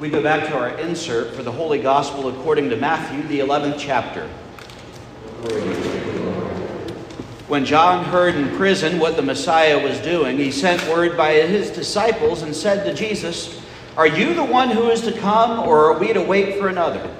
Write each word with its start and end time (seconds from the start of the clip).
we 0.00 0.08
go 0.08 0.22
back 0.22 0.46
to 0.46 0.56
our 0.56 0.78
insert 0.78 1.34
for 1.34 1.42
the 1.42 1.50
Holy 1.50 1.80
Gospel 1.80 2.28
according 2.28 2.70
to 2.70 2.76
Matthew, 2.76 3.20
the 3.22 3.40
11th 3.40 3.80
chapter. 3.80 4.28
When 7.48 7.64
John 7.64 8.04
heard 8.04 8.36
in 8.36 8.56
prison 8.56 9.00
what 9.00 9.16
the 9.16 9.22
Messiah 9.22 9.82
was 9.82 9.98
doing, 9.98 10.36
he 10.36 10.52
sent 10.52 10.86
word 10.88 11.16
by 11.16 11.32
his 11.32 11.70
disciples 11.70 12.42
and 12.42 12.54
said 12.54 12.84
to 12.84 12.94
Jesus, 12.94 13.60
Are 13.96 14.06
you 14.06 14.34
the 14.34 14.44
one 14.44 14.70
who 14.70 14.88
is 14.88 15.00
to 15.00 15.12
come, 15.12 15.66
or 15.66 15.86
are 15.86 15.98
we 15.98 16.12
to 16.12 16.22
wait 16.22 16.60
for 16.60 16.68
another? 16.68 17.12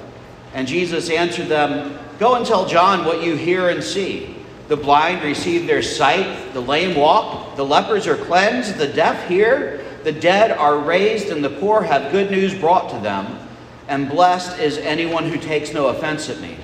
And 0.54 0.68
Jesus 0.68 1.10
answered 1.10 1.48
them, 1.48 1.98
Go 2.20 2.36
and 2.36 2.46
tell 2.46 2.64
John 2.64 3.04
what 3.04 3.24
you 3.24 3.34
hear 3.34 3.70
and 3.70 3.82
see. 3.82 4.36
The 4.68 4.76
blind 4.76 5.24
receive 5.24 5.66
their 5.66 5.82
sight, 5.82 6.52
the 6.52 6.60
lame 6.60 6.95
walk, 6.95 7.56
the 7.56 7.64
lepers 7.64 8.06
are 8.06 8.16
cleansed, 8.16 8.76
the 8.76 8.86
deaf 8.86 9.26
hear 9.26 9.84
the 10.09 10.18
dead 10.18 10.52
are 10.52 10.79
raised, 10.79 11.29
and 11.29 11.45
the 11.45 11.50
poor 11.50 11.82
have 11.82 12.11
good 12.11 12.30
news 12.30 12.54
brought 12.54 12.88
to 12.88 12.98
them. 13.00 13.46
And 13.88 14.09
blessed 14.09 14.59
is 14.59 14.78
anyone 14.78 15.28
who 15.28 15.37
takes 15.37 15.74
no 15.74 15.88
offense 15.88 16.30
at 16.30 16.41
me. 16.41 16.56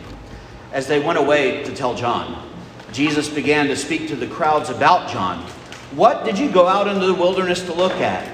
As 0.73 0.87
they 0.87 0.99
went 0.99 1.19
away 1.19 1.63
to 1.63 1.75
tell 1.75 1.95
John, 1.95 2.51
Jesus 2.91 3.29
began 3.29 3.67
to 3.67 3.77
speak 3.77 4.09
to 4.09 4.17
the 4.17 4.27
crowds 4.27 4.71
about 4.71 5.11
John. 5.11 5.43
What 5.93 6.25
did 6.25 6.39
you 6.39 6.51
go 6.51 6.67
out 6.67 6.89
into 6.89 7.05
the 7.05 7.13
wilderness 7.13 7.61
to 7.65 7.75
look 7.75 7.93
at? 8.01 8.27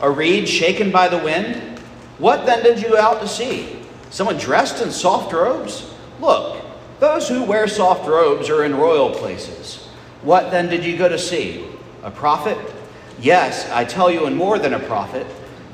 A 0.00 0.10
reed 0.10 0.48
shaken 0.48 0.90
by 0.90 1.08
the 1.08 1.18
wind? 1.18 1.78
What 2.16 2.46
then 2.46 2.62
did 2.62 2.80
you 2.80 2.88
go 2.88 2.98
out 2.98 3.20
to 3.20 3.28
see? 3.28 3.82
Someone 4.08 4.38
dressed 4.38 4.82
in 4.82 4.90
soft 4.90 5.30
robes? 5.34 5.92
Look, 6.20 6.64
those 7.00 7.28
who 7.28 7.44
wear 7.44 7.68
soft 7.68 8.08
robes 8.08 8.48
are 8.48 8.64
in 8.64 8.74
royal 8.74 9.10
places. 9.10 9.88
What 10.22 10.50
then 10.50 10.70
did 10.70 10.86
you 10.86 10.96
go 10.96 11.10
to 11.10 11.18
see? 11.18 11.66
A 12.02 12.10
prophet? 12.10 12.56
Yes, 13.20 13.70
I 13.70 13.84
tell 13.84 14.10
you, 14.10 14.26
and 14.26 14.36
more 14.36 14.58
than 14.58 14.74
a 14.74 14.80
prophet. 14.80 15.26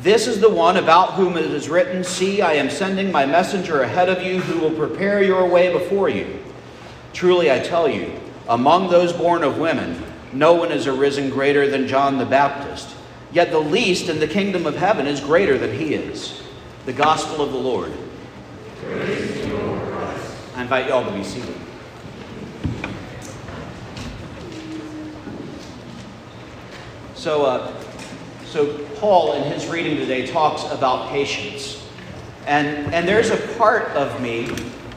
This 0.02 0.26
is 0.26 0.40
the 0.40 0.48
one 0.48 0.76
about 0.76 1.14
whom 1.14 1.36
it 1.36 1.44
is 1.44 1.68
written 1.68 2.02
See, 2.04 2.40
I 2.40 2.54
am 2.54 2.70
sending 2.70 3.12
my 3.12 3.26
messenger 3.26 3.82
ahead 3.82 4.08
of 4.08 4.22
you 4.22 4.40
who 4.40 4.60
will 4.60 4.74
prepare 4.74 5.22
your 5.22 5.46
way 5.46 5.72
before 5.72 6.08
you. 6.08 6.42
Truly, 7.12 7.50
I 7.50 7.58
tell 7.58 7.88
you, 7.88 8.18
among 8.48 8.88
those 8.88 9.12
born 9.12 9.42
of 9.42 9.58
women, 9.58 10.02
no 10.32 10.54
one 10.54 10.70
has 10.70 10.86
arisen 10.86 11.28
greater 11.28 11.68
than 11.68 11.88
John 11.88 12.18
the 12.18 12.24
Baptist. 12.24 12.96
Yet 13.32 13.50
the 13.50 13.58
least 13.58 14.08
in 14.08 14.20
the 14.20 14.26
kingdom 14.26 14.66
of 14.66 14.76
heaven 14.76 15.06
is 15.06 15.20
greater 15.20 15.58
than 15.58 15.76
he 15.76 15.94
is. 15.94 16.42
The 16.86 16.92
gospel 16.92 17.44
of 17.44 17.52
the 17.52 17.58
Lord. 17.58 17.92
I 20.54 20.62
invite 20.62 20.86
you 20.86 20.92
all 20.92 21.04
to 21.04 21.12
be 21.12 21.22
seated. 21.22 21.54
So, 27.20 27.44
uh, 27.44 27.70
so 28.46 28.78
Paul 28.96 29.34
in 29.34 29.52
his 29.52 29.66
reading 29.66 29.98
today 29.98 30.26
talks 30.26 30.64
about 30.72 31.10
patience. 31.10 31.86
And, 32.46 32.94
and 32.94 33.06
there's 33.06 33.28
a 33.28 33.36
part 33.58 33.88
of 33.88 34.22
me 34.22 34.48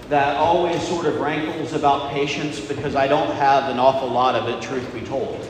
that 0.07 0.37
always 0.37 0.81
sort 0.87 1.05
of 1.05 1.19
rankles 1.19 1.73
about 1.73 2.13
patience 2.13 2.61
because 2.61 2.95
I 2.95 3.07
don't 3.07 3.35
have 3.35 3.69
an 3.69 3.77
awful 3.77 4.07
lot 4.07 4.35
of 4.35 4.47
it, 4.47 4.61
truth 4.61 4.89
be 4.93 5.01
told. 5.01 5.45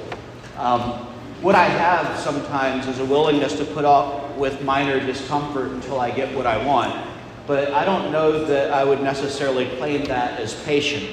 Um, 0.57 1.05
what 1.44 1.53
I 1.53 1.66
have 1.66 2.19
sometimes 2.19 2.88
is 2.88 2.97
a 2.97 3.05
willingness 3.05 3.55
to 3.59 3.66
put 3.66 3.85
up 3.85 4.35
with 4.35 4.63
minor 4.63 4.99
discomfort 4.99 5.69
until 5.69 5.99
I 5.99 6.09
get 6.09 6.35
what 6.35 6.47
I 6.47 6.66
want. 6.66 7.07
But 7.45 7.71
I 7.73 7.85
don't 7.85 8.11
know 8.11 8.45
that 8.45 8.73
I 8.73 8.83
would 8.83 9.03
necessarily 9.03 9.67
claim 9.77 10.05
that 10.05 10.39
as 10.39 10.55
patient. 10.63 11.07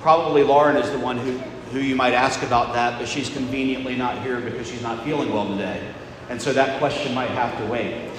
Probably 0.00 0.42
Lauren 0.42 0.78
is 0.78 0.90
the 0.90 1.00
one 1.00 1.18
who 1.18 1.38
who 1.72 1.80
you 1.80 1.96
might 1.96 2.12
ask 2.12 2.42
about 2.42 2.74
that, 2.74 2.98
but 2.98 3.08
she's 3.08 3.30
conveniently 3.30 3.96
not 3.96 4.22
here 4.22 4.40
because 4.40 4.68
she's 4.68 4.82
not 4.82 5.02
feeling 5.04 5.32
well 5.32 5.48
today. 5.48 5.82
And 6.28 6.40
so 6.40 6.52
that 6.52 6.78
question 6.78 7.14
might 7.14 7.30
have 7.30 7.56
to 7.58 7.66
wait. 7.66 8.10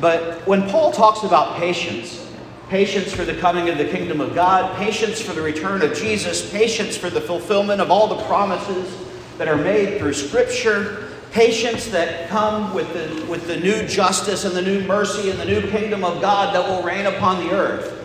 But 0.00 0.46
when 0.46 0.68
Paul 0.70 0.90
talks 0.90 1.22
about 1.22 1.58
patience, 1.58 2.26
patience 2.70 3.12
for 3.12 3.26
the 3.26 3.34
coming 3.34 3.68
of 3.68 3.76
the 3.76 3.84
kingdom 3.84 4.22
of 4.22 4.34
God, 4.34 4.74
patience 4.78 5.20
for 5.20 5.34
the 5.34 5.42
return 5.42 5.82
of 5.82 5.94
Jesus, 5.94 6.50
patience 6.50 6.96
for 6.96 7.10
the 7.10 7.20
fulfillment 7.20 7.82
of 7.82 7.90
all 7.90 8.08
the 8.08 8.22
promises 8.24 8.96
that 9.36 9.48
are 9.48 9.56
made 9.56 9.98
through 9.98 10.14
Scripture, 10.14 11.10
patience 11.30 11.88
that 11.88 12.28
come 12.30 12.72
with 12.72 12.90
the, 12.94 13.26
with 13.26 13.46
the 13.46 13.56
new 13.58 13.86
justice 13.86 14.46
and 14.46 14.56
the 14.56 14.62
new 14.62 14.82
mercy 14.86 15.28
and 15.28 15.38
the 15.38 15.44
new 15.44 15.60
kingdom 15.70 16.04
of 16.04 16.22
God 16.22 16.54
that 16.54 16.66
will 16.66 16.82
reign 16.82 17.04
upon 17.04 17.46
the 17.46 17.52
earth. 17.52 17.98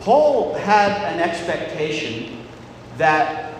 Paul 0.00 0.54
had 0.54 0.90
an 1.12 1.20
expectation 1.20 2.37
that 2.98 3.54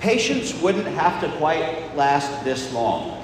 patience 0.00 0.54
wouldn't 0.60 0.86
have 0.86 1.20
to 1.20 1.28
quite 1.36 1.94
last 1.96 2.44
this 2.44 2.72
long. 2.72 3.22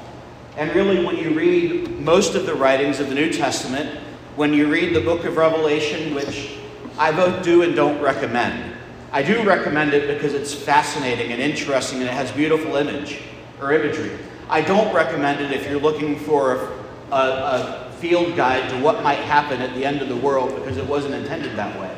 And 0.56 0.74
really, 0.74 1.04
when 1.04 1.16
you 1.16 1.30
read 1.30 2.00
most 2.00 2.34
of 2.34 2.44
the 2.44 2.54
writings 2.54 3.00
of 3.00 3.08
the 3.08 3.14
New 3.14 3.32
Testament, 3.32 3.98
when 4.36 4.52
you 4.52 4.70
read 4.70 4.94
the 4.94 5.00
book 5.00 5.24
of 5.24 5.36
Revelation, 5.36 6.14
which 6.14 6.56
I 6.98 7.12
both 7.12 7.42
do 7.44 7.62
and 7.62 7.74
don't 7.74 8.00
recommend, 8.02 8.74
I 9.12 9.22
do 9.22 9.42
recommend 9.42 9.94
it 9.94 10.06
because 10.12 10.34
it's 10.34 10.52
fascinating 10.52 11.32
and 11.32 11.40
interesting 11.40 12.00
and 12.00 12.08
it 12.08 12.12
has 12.12 12.30
beautiful 12.32 12.76
image 12.76 13.20
or 13.60 13.72
imagery. 13.72 14.16
I 14.48 14.60
don't 14.60 14.94
recommend 14.94 15.40
it 15.40 15.52
if 15.52 15.68
you're 15.68 15.80
looking 15.80 16.18
for 16.18 16.72
a, 17.10 17.16
a 17.16 17.92
field 17.98 18.36
guide 18.36 18.68
to 18.70 18.80
what 18.80 19.02
might 19.02 19.18
happen 19.18 19.60
at 19.60 19.74
the 19.74 19.84
end 19.84 20.00
of 20.00 20.08
the 20.08 20.16
world 20.16 20.54
because 20.54 20.76
it 20.76 20.86
wasn't 20.86 21.14
intended 21.14 21.56
that 21.56 21.78
way. 21.78 21.90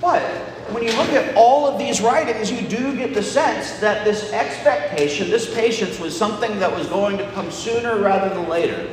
But 0.00 0.22
when 0.70 0.82
you 0.82 0.92
look 0.96 1.08
at 1.10 1.34
all 1.36 1.66
of 1.66 1.78
these 1.78 2.00
writings, 2.00 2.50
you 2.50 2.66
do 2.66 2.96
get 2.96 3.14
the 3.14 3.22
sense 3.22 3.78
that 3.80 4.04
this 4.04 4.32
expectation, 4.32 5.30
this 5.30 5.52
patience, 5.54 5.98
was 5.98 6.16
something 6.16 6.58
that 6.58 6.72
was 6.72 6.86
going 6.86 7.18
to 7.18 7.30
come 7.32 7.50
sooner 7.50 7.98
rather 7.98 8.34
than 8.34 8.48
later. 8.48 8.88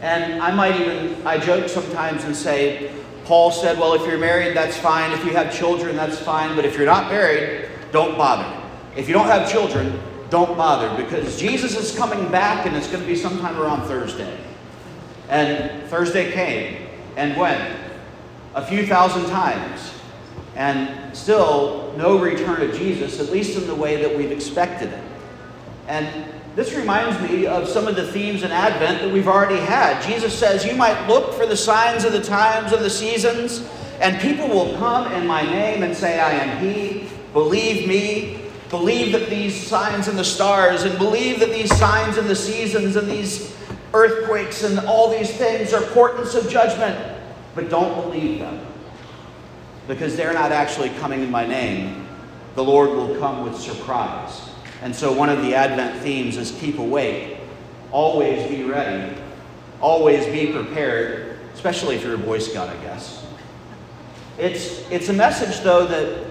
And 0.00 0.42
I 0.42 0.54
might 0.54 0.78
even, 0.80 1.26
I 1.26 1.38
joke 1.38 1.68
sometimes 1.68 2.24
and 2.24 2.36
say, 2.36 2.92
Paul 3.24 3.50
said, 3.50 3.78
well, 3.78 3.94
if 3.94 4.06
you're 4.06 4.18
married, 4.18 4.54
that's 4.54 4.76
fine. 4.76 5.12
If 5.12 5.24
you 5.24 5.32
have 5.32 5.54
children, 5.54 5.96
that's 5.96 6.18
fine. 6.18 6.54
But 6.56 6.66
if 6.66 6.76
you're 6.76 6.86
not 6.86 7.10
married, 7.10 7.70
don't 7.90 8.18
bother. 8.18 8.62
If 8.96 9.08
you 9.08 9.14
don't 9.14 9.28
have 9.28 9.50
children, 9.50 9.98
don't 10.28 10.56
bother 10.58 11.02
because 11.02 11.38
Jesus 11.38 11.76
is 11.76 11.96
coming 11.96 12.30
back 12.30 12.66
and 12.66 12.76
it's 12.76 12.88
going 12.88 13.00
to 13.00 13.06
be 13.06 13.16
sometime 13.16 13.58
around 13.58 13.86
Thursday. 13.86 14.38
And 15.28 15.88
Thursday 15.88 16.32
came. 16.32 16.88
And 17.16 17.36
when? 17.38 17.76
A 18.54 18.66
few 18.66 18.86
thousand 18.86 19.26
times 19.30 19.93
and 20.56 21.16
still 21.16 21.92
no 21.96 22.18
return 22.18 22.62
of 22.62 22.76
Jesus, 22.76 23.20
at 23.20 23.30
least 23.30 23.58
in 23.58 23.66
the 23.66 23.74
way 23.74 23.96
that 23.96 24.16
we've 24.16 24.30
expected 24.30 24.92
it. 24.92 25.04
And 25.88 26.32
this 26.54 26.74
reminds 26.74 27.20
me 27.28 27.46
of 27.46 27.68
some 27.68 27.88
of 27.88 27.96
the 27.96 28.06
themes 28.06 28.44
in 28.44 28.52
Advent 28.52 29.00
that 29.00 29.12
we've 29.12 29.26
already 29.26 29.58
had. 29.58 30.00
Jesus 30.02 30.36
says, 30.36 30.64
You 30.64 30.76
might 30.76 31.08
look 31.08 31.34
for 31.34 31.46
the 31.46 31.56
signs 31.56 32.04
of 32.04 32.12
the 32.12 32.22
times 32.22 32.72
of 32.72 32.80
the 32.80 32.90
seasons, 32.90 33.68
and 34.00 34.20
people 34.20 34.48
will 34.48 34.76
come 34.76 35.10
in 35.12 35.26
my 35.26 35.42
name 35.42 35.82
and 35.82 35.94
say, 35.96 36.20
I 36.20 36.30
am 36.32 36.64
He. 36.64 37.08
Believe 37.32 37.88
me. 37.88 38.40
Believe 38.70 39.12
that 39.12 39.28
these 39.28 39.66
signs 39.66 40.08
in 40.08 40.16
the 40.16 40.24
stars, 40.24 40.84
and 40.84 40.96
believe 40.98 41.38
that 41.40 41.50
these 41.50 41.74
signs 41.76 42.18
in 42.18 42.26
the 42.26 42.34
seasons, 42.34 42.96
and 42.96 43.08
these 43.08 43.54
earthquakes, 43.92 44.64
and 44.64 44.80
all 44.80 45.16
these 45.16 45.36
things 45.36 45.72
are 45.72 45.82
portents 45.92 46.34
of 46.34 46.48
judgment. 46.48 47.18
But 47.54 47.68
don't 47.68 47.94
believe 48.02 48.40
them 48.40 48.73
because 49.86 50.16
they're 50.16 50.32
not 50.32 50.52
actually 50.52 50.90
coming 50.90 51.22
in 51.22 51.30
my 51.30 51.46
name, 51.46 52.06
the 52.54 52.64
Lord 52.64 52.90
will 52.90 53.16
come 53.16 53.44
with 53.44 53.58
surprise. 53.58 54.50
And 54.82 54.94
so, 54.94 55.12
one 55.12 55.28
of 55.28 55.42
the 55.42 55.54
Advent 55.54 56.02
themes 56.02 56.36
is 56.36 56.52
keep 56.52 56.78
awake, 56.78 57.38
always 57.90 58.48
be 58.48 58.64
ready, 58.64 59.16
always 59.80 60.26
be 60.26 60.52
prepared, 60.52 61.38
especially 61.54 61.96
if 61.96 62.02
you're 62.02 62.14
a 62.14 62.18
Boy 62.18 62.38
Scout, 62.38 62.68
I 62.68 62.76
guess. 62.82 63.24
It's, 64.38 64.88
it's 64.90 65.08
a 65.08 65.12
message, 65.12 65.62
though, 65.62 65.86
that 65.86 66.26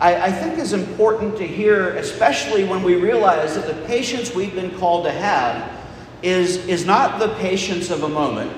I, 0.00 0.26
I 0.26 0.32
think 0.32 0.58
is 0.58 0.72
important 0.72 1.36
to 1.38 1.46
hear, 1.46 1.90
especially 1.96 2.64
when 2.64 2.82
we 2.82 2.96
realize 2.96 3.54
that 3.54 3.66
the 3.66 3.86
patience 3.86 4.34
we've 4.34 4.54
been 4.54 4.76
called 4.78 5.04
to 5.04 5.12
have 5.12 5.70
is, 6.22 6.66
is 6.66 6.84
not 6.84 7.18
the 7.18 7.28
patience 7.36 7.90
of 7.90 8.02
a 8.02 8.08
moment. 8.08 8.52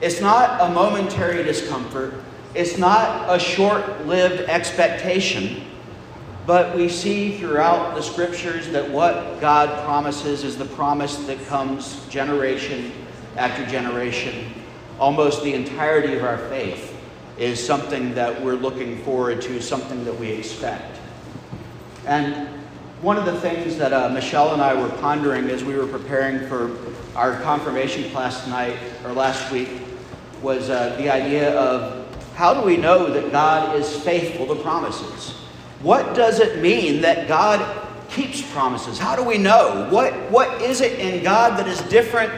It's 0.00 0.20
not 0.20 0.60
a 0.60 0.72
momentary 0.72 1.42
discomfort. 1.44 2.14
It's 2.54 2.76
not 2.76 3.34
a 3.34 3.38
short 3.38 4.06
lived 4.06 4.48
expectation, 4.48 5.64
but 6.46 6.76
we 6.76 6.88
see 6.88 7.38
throughout 7.38 7.94
the 7.94 8.02
scriptures 8.02 8.68
that 8.68 8.90
what 8.90 9.40
God 9.40 9.84
promises 9.84 10.44
is 10.44 10.58
the 10.58 10.66
promise 10.66 11.16
that 11.26 11.42
comes 11.46 12.06
generation 12.08 12.92
after 13.36 13.64
generation. 13.64 14.52
Almost 14.98 15.42
the 15.42 15.54
entirety 15.54 16.14
of 16.14 16.24
our 16.24 16.36
faith 16.48 16.94
is 17.38 17.64
something 17.64 18.14
that 18.14 18.42
we're 18.42 18.56
looking 18.56 19.02
forward 19.02 19.40
to, 19.42 19.62
something 19.62 20.04
that 20.04 20.18
we 20.18 20.28
expect. 20.30 20.98
And 22.06 22.48
one 23.00 23.16
of 23.16 23.24
the 23.24 23.40
things 23.40 23.78
that 23.78 23.94
uh, 23.94 24.10
Michelle 24.10 24.52
and 24.52 24.60
I 24.60 24.74
were 24.74 24.90
pondering 24.98 25.48
as 25.48 25.64
we 25.64 25.74
were 25.74 25.86
preparing 25.86 26.46
for 26.48 26.76
our 27.16 27.40
confirmation 27.40 28.10
class 28.10 28.44
tonight 28.44 28.76
or 29.04 29.12
last 29.12 29.50
week 29.50 29.70
was 30.42 30.68
uh, 30.68 30.94
the 30.98 31.08
idea 31.08 31.58
of 31.58 32.01
how 32.34 32.54
do 32.54 32.62
we 32.62 32.76
know 32.76 33.10
that 33.10 33.30
God 33.32 33.76
is 33.76 33.94
faithful 34.02 34.46
to 34.54 34.62
promises? 34.62 35.32
What 35.82 36.14
does 36.14 36.40
it 36.40 36.62
mean 36.62 37.02
that 37.02 37.28
God 37.28 37.88
keeps 38.10 38.42
promises? 38.52 38.98
How 38.98 39.16
do 39.16 39.22
we 39.22 39.38
know? 39.38 39.88
What, 39.90 40.12
what 40.30 40.62
is 40.62 40.80
it 40.80 40.98
in 40.98 41.22
God 41.22 41.58
that 41.58 41.68
is 41.68 41.80
different 41.82 42.32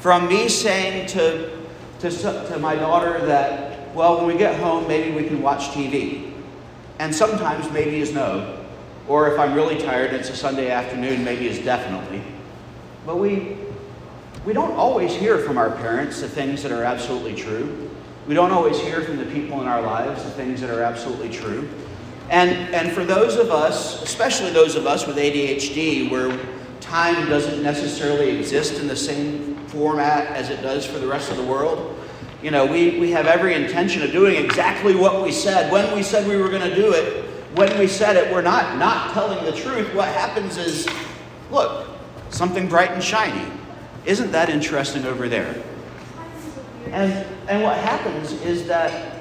from 0.00 0.28
me 0.28 0.48
saying 0.48 1.06
to 1.08 1.58
to, 2.00 2.10
to 2.10 2.58
my 2.58 2.76
daughter 2.76 3.24
that, 3.26 3.94
well, 3.94 4.18
when 4.18 4.26
we 4.26 4.36
get 4.36 4.58
home, 4.60 4.86
maybe 4.86 5.10
we 5.14 5.26
can 5.26 5.42
watch 5.42 5.68
TV. 5.68 6.32
And 6.98 7.14
sometimes 7.14 7.70
maybe 7.72 8.00
is 8.00 8.12
no. 8.12 8.64
Or 9.08 9.32
if 9.32 9.38
I'm 9.38 9.54
really 9.54 9.78
tired 9.78 10.10
and 10.10 10.16
it's 10.16 10.30
a 10.30 10.36
Sunday 10.36 10.70
afternoon, 10.70 11.24
maybe 11.24 11.48
is 11.48 11.58
definitely. 11.58 12.22
But 13.06 13.16
we, 13.16 13.56
we 14.44 14.52
don't 14.52 14.72
always 14.72 15.14
hear 15.14 15.38
from 15.38 15.58
our 15.58 15.70
parents 15.70 16.20
the 16.20 16.28
things 16.28 16.62
that 16.62 16.72
are 16.72 16.84
absolutely 16.84 17.34
true. 17.34 17.87
We 18.28 18.34
don't 18.34 18.52
always 18.52 18.78
hear 18.78 19.00
from 19.00 19.16
the 19.16 19.24
people 19.24 19.62
in 19.62 19.66
our 19.66 19.80
lives 19.80 20.22
the 20.22 20.30
things 20.30 20.60
that 20.60 20.68
are 20.68 20.82
absolutely 20.82 21.30
true. 21.30 21.66
And, 22.28 22.50
and 22.74 22.92
for 22.92 23.02
those 23.02 23.36
of 23.36 23.50
us, 23.50 24.02
especially 24.02 24.50
those 24.50 24.76
of 24.76 24.86
us 24.86 25.06
with 25.06 25.16
ADHD, 25.16 26.10
where 26.10 26.38
time 26.78 27.26
doesn't 27.30 27.62
necessarily 27.62 28.36
exist 28.36 28.80
in 28.80 28.86
the 28.86 28.94
same 28.94 29.56
format 29.68 30.26
as 30.36 30.50
it 30.50 30.60
does 30.60 30.84
for 30.84 30.98
the 30.98 31.06
rest 31.06 31.30
of 31.30 31.38
the 31.38 31.42
world. 31.42 31.98
You 32.42 32.50
know, 32.50 32.66
we, 32.66 33.00
we 33.00 33.10
have 33.12 33.26
every 33.26 33.54
intention 33.54 34.02
of 34.02 34.12
doing 34.12 34.44
exactly 34.44 34.94
what 34.94 35.22
we 35.22 35.32
said. 35.32 35.72
When 35.72 35.96
we 35.96 36.02
said 36.02 36.28
we 36.28 36.36
were 36.36 36.50
going 36.50 36.68
to 36.68 36.74
do 36.74 36.92
it, 36.92 37.24
when 37.54 37.78
we 37.78 37.86
said 37.86 38.16
it, 38.16 38.30
we're 38.30 38.42
not 38.42 38.76
not 38.76 39.14
telling 39.14 39.42
the 39.46 39.52
truth. 39.52 39.92
What 39.94 40.08
happens 40.08 40.58
is, 40.58 40.86
look, 41.50 41.88
something 42.28 42.68
bright 42.68 42.90
and 42.90 43.02
shiny. 43.02 43.50
Isn't 44.04 44.32
that 44.32 44.50
interesting 44.50 45.06
over 45.06 45.30
there? 45.30 45.64
And, 46.92 47.26
and 47.48 47.62
what 47.62 47.76
happens 47.78 48.32
is 48.42 48.66
that 48.68 49.14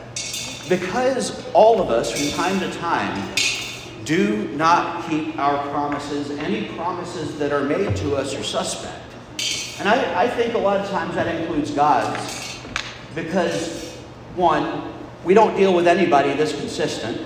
because 0.70 1.46
all 1.54 1.82
of 1.82 1.90
us, 1.90 2.12
from 2.12 2.38
time 2.38 2.60
to 2.60 2.72
time, 2.78 3.36
do 4.04 4.48
not 4.50 5.08
keep 5.10 5.38
our 5.38 5.62
promises, 5.70 6.32
any 6.32 6.70
promises 6.76 7.38
that 7.40 7.52
are 7.52 7.64
made 7.64 7.96
to 7.98 8.16
us 8.16 8.34
are 8.36 8.44
suspect. 8.44 9.04
And 9.80 9.88
I, 9.88 10.24
I 10.24 10.30
think 10.30 10.54
a 10.54 10.58
lot 10.58 10.80
of 10.80 10.90
times 10.90 11.16
that 11.16 11.28
includes 11.28 11.72
God's, 11.72 12.58
because 13.14 13.96
one, 14.36 14.94
we 15.24 15.34
don't 15.34 15.56
deal 15.58 15.74
with 15.74 15.88
anybody 15.88 16.34
that's 16.34 16.54
consistent. 16.54 17.22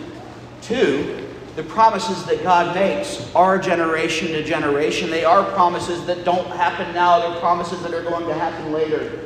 Two, 0.62 1.28
the 1.56 1.64
promises 1.64 2.26
that 2.26 2.44
God 2.44 2.74
makes 2.74 3.34
are 3.36 3.60
generation 3.60 4.30
to 4.30 4.44
generation. 4.44 5.10
They 5.10 5.26
are 5.26 5.44
promises 5.52 6.06
that 6.06 6.24
don't 6.26 6.48
happen 6.48 6.94
now, 6.96 7.20
they're 7.20 7.40
promises 7.40 7.82
that 7.84 7.94
are 7.94 8.04
going 8.04 8.26
to 8.26 8.34
happen 8.34 8.72
later. 8.72 9.21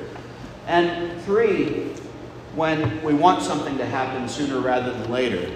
And 0.68 1.22
three, 1.24 1.94
when 2.56 3.04
we 3.04 3.14
want 3.14 3.44
something 3.44 3.78
to 3.78 3.86
happen 3.86 4.28
sooner 4.28 4.60
rather 4.60 4.92
than 4.92 5.12
later, 5.12 5.52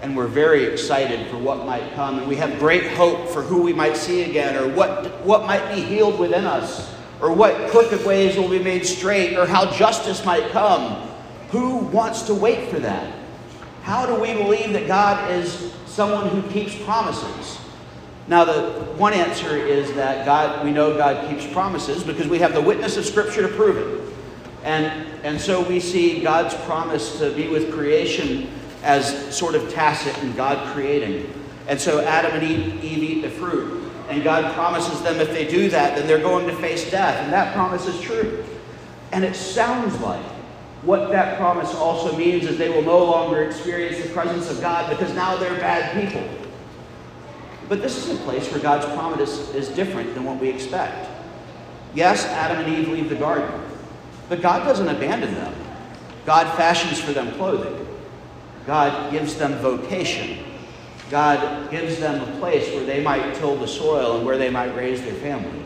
and 0.00 0.16
we're 0.16 0.28
very 0.28 0.64
excited 0.64 1.28
for 1.28 1.38
what 1.38 1.66
might 1.66 1.92
come, 1.94 2.18
and 2.18 2.28
we 2.28 2.36
have 2.36 2.58
great 2.58 2.92
hope 2.92 3.28
for 3.28 3.42
who 3.42 3.62
we 3.62 3.72
might 3.72 3.96
see 3.96 4.22
again, 4.22 4.56
or 4.56 4.68
what, 4.74 5.24
what 5.24 5.44
might 5.44 5.74
be 5.74 5.80
healed 5.80 6.18
within 6.18 6.44
us 6.44 6.94
or 7.20 7.32
what 7.32 7.70
crooked 7.70 8.04
ways 8.04 8.36
will 8.36 8.48
be 8.48 8.58
made 8.58 8.86
straight, 8.86 9.36
or 9.36 9.46
how 9.46 9.70
justice 9.72 10.24
might 10.24 10.50
come. 10.50 11.08
Who 11.50 11.78
wants 11.78 12.22
to 12.22 12.34
wait 12.34 12.70
for 12.70 12.78
that? 12.80 13.12
How 13.82 14.06
do 14.06 14.14
we 14.14 14.34
believe 14.34 14.72
that 14.72 14.86
God 14.86 15.30
is 15.30 15.72
someone 15.86 16.28
who 16.28 16.42
keeps 16.50 16.76
promises? 16.84 17.58
Now, 18.28 18.44
the 18.44 18.84
one 18.98 19.14
answer 19.14 19.56
is 19.56 19.92
that 19.94 20.26
God, 20.26 20.64
we 20.64 20.70
know 20.70 20.96
God 20.96 21.28
keeps 21.30 21.50
promises 21.52 22.04
because 22.04 22.28
we 22.28 22.38
have 22.38 22.52
the 22.52 22.60
witness 22.60 22.96
of 22.96 23.06
Scripture 23.06 23.42
to 23.42 23.48
prove 23.48 23.76
it. 23.76 24.07
And, 24.64 24.86
and 25.24 25.40
so 25.40 25.62
we 25.62 25.80
see 25.80 26.20
God's 26.20 26.54
promise 26.64 27.18
to 27.18 27.30
be 27.32 27.48
with 27.48 27.72
creation 27.72 28.50
as 28.82 29.34
sort 29.36 29.54
of 29.54 29.70
tacit 29.72 30.16
in 30.22 30.32
God 30.34 30.72
creating. 30.74 31.32
And 31.66 31.80
so 31.80 32.00
Adam 32.00 32.32
and 32.32 32.42
Eve, 32.42 32.84
Eve 32.84 33.02
eat 33.02 33.22
the 33.22 33.30
fruit. 33.30 33.90
And 34.08 34.24
God 34.24 34.54
promises 34.54 35.02
them 35.02 35.20
if 35.20 35.28
they 35.28 35.46
do 35.46 35.68
that, 35.68 35.96
then 35.96 36.06
they're 36.06 36.18
going 36.18 36.46
to 36.46 36.56
face 36.56 36.90
death. 36.90 37.22
And 37.22 37.32
that 37.32 37.54
promise 37.54 37.86
is 37.86 38.00
true. 38.00 38.42
And 39.12 39.24
it 39.24 39.36
sounds 39.36 39.98
like 40.00 40.24
what 40.82 41.10
that 41.10 41.38
promise 41.38 41.74
also 41.74 42.16
means 42.16 42.46
is 42.46 42.56
they 42.56 42.70
will 42.70 42.82
no 42.82 43.04
longer 43.04 43.42
experience 43.42 44.02
the 44.02 44.08
presence 44.10 44.48
of 44.48 44.60
God 44.60 44.88
because 44.88 45.12
now 45.14 45.36
they're 45.36 45.58
bad 45.58 46.10
people. 46.10 46.26
But 47.68 47.82
this 47.82 47.96
is 47.96 48.18
a 48.18 48.22
place 48.22 48.50
where 48.50 48.60
God's 48.60 48.86
promise 48.86 49.52
is 49.54 49.68
different 49.68 50.14
than 50.14 50.24
what 50.24 50.40
we 50.40 50.48
expect. 50.48 51.10
Yes, 51.94 52.24
Adam 52.26 52.64
and 52.64 52.74
Eve 52.74 52.88
leave 52.88 53.08
the 53.08 53.16
garden, 53.16 53.50
but 54.28 54.42
God 54.42 54.64
doesn't 54.64 54.88
abandon 54.88 55.34
them. 55.34 55.54
God 56.26 56.56
fashions 56.56 57.00
for 57.00 57.12
them 57.12 57.32
clothing, 57.34 57.86
God 58.66 59.10
gives 59.10 59.36
them 59.36 59.54
vocation. 59.56 60.44
God 61.10 61.70
gives 61.70 61.98
them 61.98 62.20
a 62.20 62.38
place 62.38 62.68
where 62.74 62.84
they 62.84 63.02
might 63.02 63.34
till 63.36 63.56
the 63.56 63.66
soil 63.66 64.18
and 64.18 64.26
where 64.26 64.36
they 64.36 64.50
might 64.50 64.74
raise 64.76 65.00
their 65.00 65.14
family. 65.14 65.64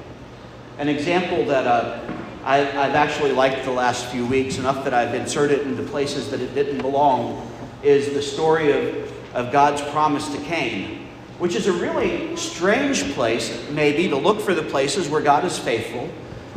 An 0.78 0.88
example 0.88 1.44
that 1.46 1.66
uh, 1.66 2.00
I, 2.44 2.58
have 2.58 2.94
actually 2.94 3.32
liked 3.32 3.64
the 3.64 3.72
last 3.72 4.06
few 4.06 4.24
weeks, 4.24 4.58
enough 4.58 4.84
that 4.84 4.94
I've 4.94 5.14
inserted 5.14 5.60
into 5.60 5.82
places 5.82 6.30
that 6.30 6.40
it 6.40 6.54
didn't 6.54 6.78
belong, 6.78 7.48
is 7.82 8.14
the 8.14 8.22
story 8.22 8.72
of, 8.72 9.34
of 9.34 9.52
God's 9.52 9.82
promise 9.90 10.28
to 10.28 10.38
Cain, 10.42 11.08
which 11.38 11.56
is 11.56 11.66
a 11.66 11.72
really 11.72 12.36
strange 12.36 13.12
place, 13.14 13.68
maybe, 13.70 14.08
to 14.08 14.16
look 14.16 14.40
for 14.40 14.54
the 14.54 14.62
places 14.62 15.08
where 15.08 15.20
God 15.20 15.44
is 15.44 15.58
faithful. 15.58 16.08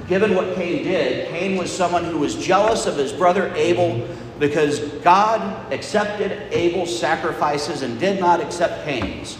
Given 0.08 0.36
what 0.36 0.56
Cain 0.56 0.84
did, 0.84 1.30
Cain 1.30 1.58
was 1.58 1.76
someone 1.76 2.04
who 2.04 2.18
was 2.18 2.36
jealous 2.36 2.86
of 2.86 2.98
his 2.98 3.12
brother 3.12 3.54
Abel 3.56 4.08
because 4.40 4.80
God 5.02 5.72
accepted 5.72 6.32
Abel's 6.52 6.98
sacrifices 6.98 7.82
and 7.82 8.00
did 8.00 8.20
not 8.20 8.42
accept 8.42 8.86
Cain's. 8.86 9.38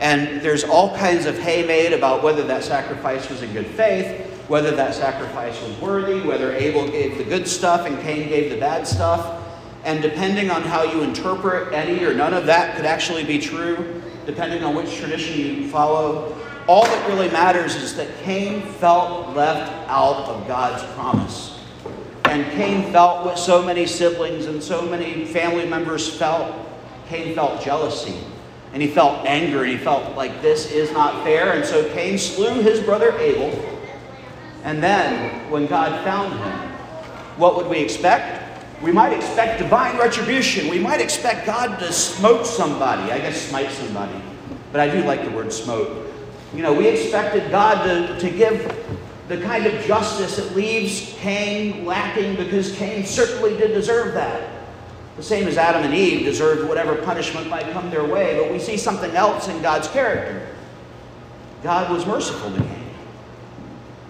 And 0.00 0.40
there's 0.42 0.64
all 0.64 0.94
kinds 0.96 1.24
of 1.24 1.38
hay 1.38 1.66
made 1.66 1.92
about 1.92 2.22
whether 2.22 2.42
that 2.44 2.64
sacrifice 2.64 3.30
was 3.30 3.42
in 3.42 3.52
good 3.52 3.66
faith, 3.66 4.26
whether 4.48 4.72
that 4.72 4.94
sacrifice 4.94 5.60
was 5.62 5.80
worthy, 5.80 6.20
whether 6.20 6.52
Abel 6.52 6.86
gave 6.88 7.16
the 7.16 7.24
good 7.24 7.48
stuff 7.48 7.86
and 7.86 7.98
Cain 8.00 8.28
gave 8.28 8.50
the 8.50 8.58
bad 8.58 8.86
stuff. 8.86 9.42
And 9.84 10.02
depending 10.02 10.50
on 10.50 10.62
how 10.62 10.82
you 10.82 11.02
interpret 11.02 11.72
any 11.72 12.04
or 12.04 12.12
none 12.12 12.34
of 12.34 12.46
that 12.46 12.76
could 12.76 12.84
actually 12.84 13.24
be 13.24 13.38
true, 13.38 14.02
depending 14.26 14.64
on 14.64 14.74
which 14.74 14.96
tradition 14.96 15.38
you 15.38 15.68
follow. 15.68 16.36
All 16.66 16.84
that 16.84 17.08
really 17.08 17.30
matters 17.30 17.74
is 17.74 17.94
that 17.96 18.08
Cain 18.22 18.62
felt 18.62 19.36
left 19.36 19.70
out 19.88 20.24
of 20.28 20.46
God's 20.48 20.82
promise. 20.94 21.60
And 22.24 22.50
Cain 22.52 22.90
felt 22.90 23.26
what 23.26 23.38
so 23.38 23.62
many 23.62 23.86
siblings 23.86 24.46
and 24.46 24.62
so 24.62 24.82
many 24.82 25.26
family 25.26 25.66
members 25.66 26.08
felt. 26.16 26.54
Cain 27.08 27.34
felt 27.34 27.62
jealousy. 27.62 28.18
And 28.72 28.82
he 28.82 28.88
felt 28.88 29.26
anger 29.26 29.62
and 29.62 29.70
he 29.70 29.76
felt 29.76 30.16
like 30.16 30.40
this 30.40 30.72
is 30.72 30.90
not 30.92 31.22
fair. 31.22 31.52
And 31.52 31.66
so 31.66 31.86
Cain 31.90 32.16
slew 32.16 32.62
his 32.62 32.80
brother 32.80 33.16
Abel. 33.18 33.52
And 34.64 34.82
then, 34.82 35.50
when 35.50 35.66
God 35.66 36.02
found 36.02 36.32
him, 36.32 36.70
what 37.36 37.56
would 37.56 37.66
we 37.66 37.78
expect? 37.78 38.40
We 38.82 38.90
might 38.90 39.12
expect 39.12 39.58
divine 39.58 39.98
retribution. 39.98 40.68
We 40.68 40.78
might 40.78 41.02
expect 41.02 41.44
God 41.44 41.78
to 41.80 41.92
smote 41.92 42.46
somebody. 42.46 43.12
I 43.12 43.18
guess 43.18 43.48
smite 43.48 43.70
somebody. 43.70 44.20
But 44.72 44.80
I 44.80 44.88
do 44.88 45.04
like 45.04 45.24
the 45.24 45.30
word 45.30 45.52
smote. 45.52 46.03
You 46.54 46.62
know, 46.62 46.72
we 46.72 46.86
expected 46.86 47.50
God 47.50 47.84
to, 47.84 48.18
to 48.20 48.30
give 48.30 48.62
the 49.28 49.40
kind 49.40 49.66
of 49.66 49.84
justice 49.84 50.36
that 50.36 50.54
leaves 50.54 51.14
Cain 51.18 51.84
lacking 51.84 52.36
because 52.36 52.76
Cain 52.76 53.04
certainly 53.04 53.56
did 53.56 53.72
deserve 53.72 54.14
that. 54.14 54.50
The 55.16 55.22
same 55.22 55.48
as 55.48 55.56
Adam 55.56 55.82
and 55.82 55.94
Eve 55.94 56.24
deserved 56.24 56.68
whatever 56.68 56.96
punishment 56.96 57.48
might 57.48 57.70
come 57.72 57.90
their 57.90 58.04
way, 58.04 58.38
but 58.38 58.52
we 58.52 58.58
see 58.58 58.76
something 58.76 59.12
else 59.12 59.48
in 59.48 59.62
God's 59.62 59.88
character. 59.88 60.48
God 61.62 61.90
was 61.90 62.04
merciful 62.04 62.50
to 62.52 62.58
Cain. 62.58 62.90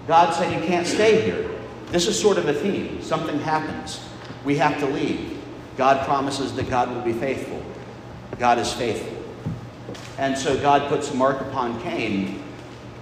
God 0.07 0.35
said, 0.35 0.53
You 0.53 0.67
can't 0.67 0.87
stay 0.87 1.23
here. 1.23 1.51
This 1.87 2.07
is 2.07 2.21
sort 2.21 2.39
of 2.39 2.49
a 2.49 2.55
theme. 2.55 3.01
Something 3.01 3.39
happens. 3.39 4.01
We 4.45 4.57
have 4.57 4.79
to 4.81 4.87
leave. 4.87 5.41
God 5.77 6.05
promises 6.07 6.55
that 6.57 6.69
God 6.69 6.95
will 6.95 7.03
be 7.03 7.13
faithful. 7.13 7.63
God 8.39 8.59
is 8.59 8.73
faithful. 8.73 9.24
And 10.19 10.37
so 10.37 10.59
God 10.61 10.89
puts 10.89 11.11
a 11.11 11.15
mark 11.15 11.41
upon 11.41 11.81
Cain 11.83 12.43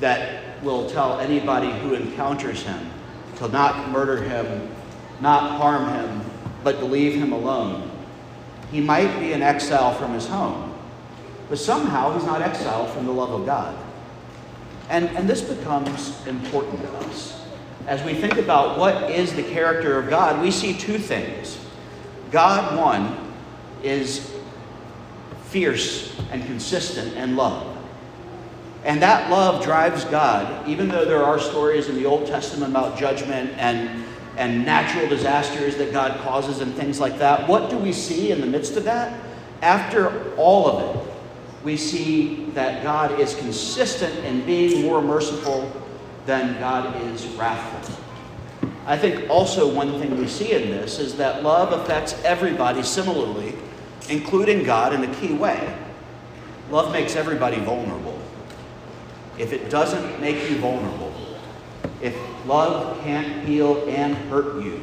that 0.00 0.62
will 0.62 0.88
tell 0.88 1.21
anybody 1.21 1.71
who 1.81 1.95
encounters 1.95 2.62
him 2.62 2.90
to 3.37 3.49
not 3.49 3.90
murder 3.90 4.23
him, 4.23 4.69
not 5.21 5.52
harm 5.52 5.88
him, 5.88 6.31
but 6.64 6.78
to 6.78 6.85
leave 6.85 7.14
him 7.14 7.33
alone. 7.33 7.90
He 8.71 8.81
might 8.81 9.19
be 9.21 9.33
an 9.33 9.42
exile 9.42 9.95
from 9.95 10.14
his 10.14 10.26
home, 10.26 10.75
but 11.49 11.59
somehow 11.59 12.14
he's 12.14 12.25
not 12.25 12.40
exiled 12.40 12.90
from 12.90 13.07
the 13.07 13.12
love 13.12 13.31
of 13.31 13.45
God. 13.45 13.76
And, 14.88 15.09
and 15.11 15.28
this 15.28 15.42
becomes 15.42 16.26
important 16.26 16.81
to 16.83 16.92
us. 16.99 17.45
As 17.87 18.02
we 18.04 18.14
think 18.14 18.37
about 18.37 18.78
what 18.78 19.11
is 19.11 19.35
the 19.35 19.42
character 19.42 19.99
of 19.99 20.09
God, 20.09 20.40
we 20.40 20.50
see 20.50 20.73
two 20.73 20.99
things. 20.99 21.59
God, 22.31 22.78
one, 22.78 23.16
is 23.83 24.31
fierce 25.52 26.18
and 26.30 26.44
consistent 26.47 27.14
and 27.16 27.37
love. 27.37 27.76
And 28.85 29.00
that 29.02 29.30
love 29.30 29.62
drives 29.62 30.04
God, 30.06 30.68
even 30.68 30.88
though 30.88 31.04
there 31.04 31.23
are 31.23 31.38
stories 31.38 31.88
in 31.88 31.94
the 31.94 32.06
Old 32.06 32.26
Testament 32.26 32.73
about 32.73 32.99
judgment 32.99 33.52
and, 33.59 34.04
and 34.37 34.64
natural 34.64 35.09
disasters 35.09 35.76
that 35.76 35.92
God 35.92 36.18
causes 36.23 36.61
and 36.61 36.75
things 36.75 36.99
like 36.99 37.18
that. 37.18 37.47
What 37.47 37.71
do 37.71 37.78
we 37.78 37.92
see 37.92 38.32
in 38.32 38.40
the 38.40 38.47
midst 38.47 38.76
of 38.76 38.85
that? 38.85 39.21
After 39.61 40.35
all 40.37 40.66
of 40.66 40.97
it, 40.97 41.12
we 41.62 41.76
see 41.76 42.47
that 42.54 42.82
God 42.82 43.21
is 43.21 43.37
consistent 43.37 44.12
in 44.25 44.44
being 44.44 44.82
more 44.85 45.00
merciful 45.00 45.71
than 46.26 46.59
God 46.59 47.00
is 47.02 47.25
wrathful. 47.28 48.02
I 48.85 48.99
think 48.99 49.30
also 49.30 49.73
one 49.73 50.00
thing 50.00 50.18
we 50.18 50.26
see 50.26 50.52
in 50.52 50.71
this 50.71 50.99
is 50.99 51.16
that 51.18 51.44
love 51.44 51.73
affects 51.73 52.21
everybody 52.25 52.82
similarly, 52.82 53.54
including 54.12 54.62
God 54.62 54.92
in 54.92 55.02
a 55.02 55.14
key 55.16 55.33
way. 55.33 55.75
Love 56.71 56.92
makes 56.92 57.16
everybody 57.16 57.59
vulnerable. 57.61 58.21
If 59.38 59.54
it 59.54 59.71
doesn't 59.71 60.21
make 60.21 60.50
you 60.50 60.59
vulnerable, 60.59 61.14
if 62.02 62.14
love 62.47 63.00
can't 63.02 63.47
heal 63.47 63.88
and 63.88 64.14
hurt 64.28 64.62
you, 64.62 64.83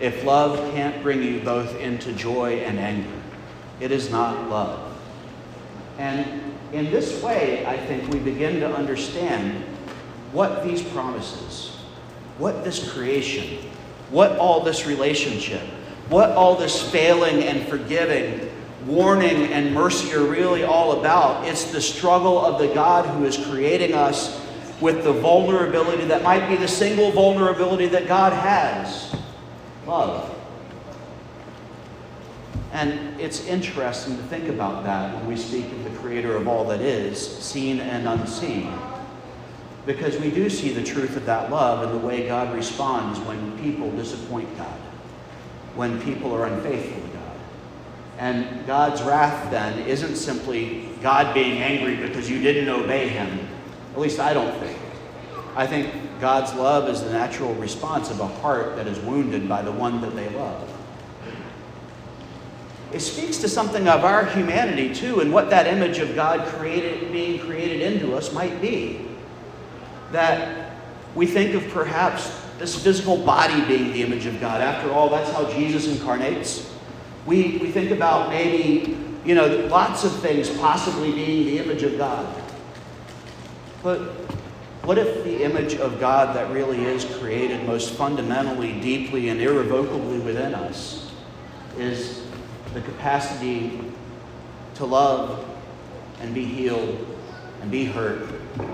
if 0.00 0.24
love 0.24 0.58
can't 0.74 1.00
bring 1.00 1.22
you 1.22 1.40
both 1.40 1.78
into 1.78 2.12
joy 2.12 2.54
and 2.56 2.80
anger, 2.80 3.22
it 3.78 3.92
is 3.92 4.10
not 4.10 4.50
love. 4.50 4.98
And 5.98 6.56
in 6.72 6.86
this 6.86 7.22
way, 7.22 7.64
I 7.64 7.76
think 7.76 8.12
we 8.12 8.18
begin 8.18 8.58
to 8.60 8.74
understand 8.74 9.64
what 10.32 10.64
these 10.64 10.82
promises, 10.82 11.76
what 12.38 12.64
this 12.64 12.92
creation, 12.92 13.64
what 14.10 14.36
all 14.38 14.60
this 14.60 14.88
relationship, 14.88 15.62
what 16.08 16.30
all 16.30 16.56
this 16.56 16.80
failing 16.90 17.42
and 17.44 17.66
forgiving, 17.68 18.50
warning 18.86 19.52
and 19.52 19.72
mercy 19.74 20.12
are 20.14 20.24
really 20.24 20.62
all 20.64 21.00
about. 21.00 21.46
It's 21.46 21.70
the 21.72 21.80
struggle 21.80 22.44
of 22.44 22.58
the 22.58 22.72
God 22.74 23.06
who 23.06 23.24
is 23.24 23.36
creating 23.36 23.94
us 23.94 24.40
with 24.80 25.04
the 25.04 25.12
vulnerability 25.12 26.04
that 26.06 26.22
might 26.22 26.48
be 26.48 26.56
the 26.56 26.68
single 26.68 27.10
vulnerability 27.12 27.86
that 27.88 28.06
God 28.06 28.32
has 28.32 29.14
love. 29.86 30.30
And 32.72 33.20
it's 33.20 33.46
interesting 33.46 34.16
to 34.16 34.22
think 34.24 34.48
about 34.48 34.82
that 34.82 35.14
when 35.14 35.26
we 35.28 35.36
speak 35.36 35.66
of 35.66 35.84
the 35.84 35.90
creator 36.00 36.34
of 36.36 36.48
all 36.48 36.64
that 36.66 36.80
is, 36.80 37.24
seen 37.38 37.78
and 37.78 38.08
unseen. 38.08 38.76
Because 39.86 40.18
we 40.18 40.30
do 40.30 40.50
see 40.50 40.72
the 40.72 40.82
truth 40.82 41.16
of 41.16 41.24
that 41.26 41.50
love 41.50 41.84
in 41.84 41.96
the 41.96 42.04
way 42.04 42.26
God 42.26 42.52
responds 42.52 43.20
when 43.20 43.56
people 43.60 43.92
disappoint 43.92 44.54
God, 44.58 44.76
when 45.74 46.00
people 46.02 46.32
are 46.34 46.46
unfaithful 46.46 47.00
to 47.02 47.08
God. 47.08 47.36
And 48.18 48.66
God's 48.66 49.02
wrath 49.02 49.50
then 49.50 49.78
isn't 49.80 50.16
simply 50.16 50.88
God 51.02 51.34
being 51.34 51.60
angry 51.62 51.96
because 51.96 52.30
you 52.30 52.40
didn't 52.40 52.68
obey 52.68 53.08
him. 53.08 53.48
At 53.92 54.00
least 54.00 54.20
I 54.20 54.32
don't 54.32 54.56
think. 54.58 54.78
I 55.56 55.66
think 55.66 55.92
God's 56.20 56.52
love 56.54 56.88
is 56.88 57.02
the 57.02 57.10
natural 57.10 57.54
response 57.54 58.10
of 58.10 58.20
a 58.20 58.26
heart 58.26 58.76
that 58.76 58.86
is 58.86 58.98
wounded 59.00 59.48
by 59.48 59.62
the 59.62 59.72
one 59.72 60.00
that 60.00 60.14
they 60.16 60.28
love 60.30 60.68
it 62.94 63.00
speaks 63.00 63.38
to 63.38 63.48
something 63.48 63.88
of 63.88 64.04
our 64.04 64.24
humanity 64.24 64.94
too 64.94 65.18
and 65.18 65.32
what 65.32 65.50
that 65.50 65.66
image 65.66 65.98
of 65.98 66.14
God 66.14 66.46
created 66.46 67.10
being 67.10 67.40
created 67.40 67.80
into 67.80 68.14
us 68.14 68.32
might 68.32 68.62
be. 68.62 69.04
That 70.12 70.76
we 71.16 71.26
think 71.26 71.54
of 71.54 71.68
perhaps 71.70 72.30
this 72.58 72.82
physical 72.82 73.16
body 73.16 73.64
being 73.66 73.92
the 73.92 74.02
image 74.02 74.26
of 74.26 74.40
God. 74.40 74.60
After 74.60 74.92
all, 74.92 75.08
that's 75.08 75.30
how 75.32 75.50
Jesus 75.50 75.86
incarnates. 75.88 76.72
We, 77.26 77.58
we 77.58 77.70
think 77.70 77.90
about 77.90 78.28
maybe, 78.28 78.96
you 79.24 79.34
know, 79.34 79.66
lots 79.66 80.04
of 80.04 80.12
things 80.20 80.50
possibly 80.58 81.12
being 81.12 81.46
the 81.46 81.58
image 81.58 81.82
of 81.82 81.98
God. 81.98 82.42
But 83.82 84.00
what 84.84 84.98
if 84.98 85.24
the 85.24 85.42
image 85.42 85.74
of 85.76 85.98
God 85.98 86.36
that 86.36 86.50
really 86.52 86.84
is 86.84 87.04
created 87.18 87.66
most 87.66 87.94
fundamentally, 87.94 88.78
deeply, 88.80 89.30
and 89.30 89.40
irrevocably 89.40 90.18
within 90.18 90.54
us 90.54 91.10
is 91.78 92.22
the 92.74 92.82
capacity 92.82 93.80
to 94.74 94.84
love 94.84 95.48
and 96.20 96.34
be 96.34 96.44
healed 96.44 97.06
and 97.62 97.70
be 97.70 97.84
hurt, 97.86 98.28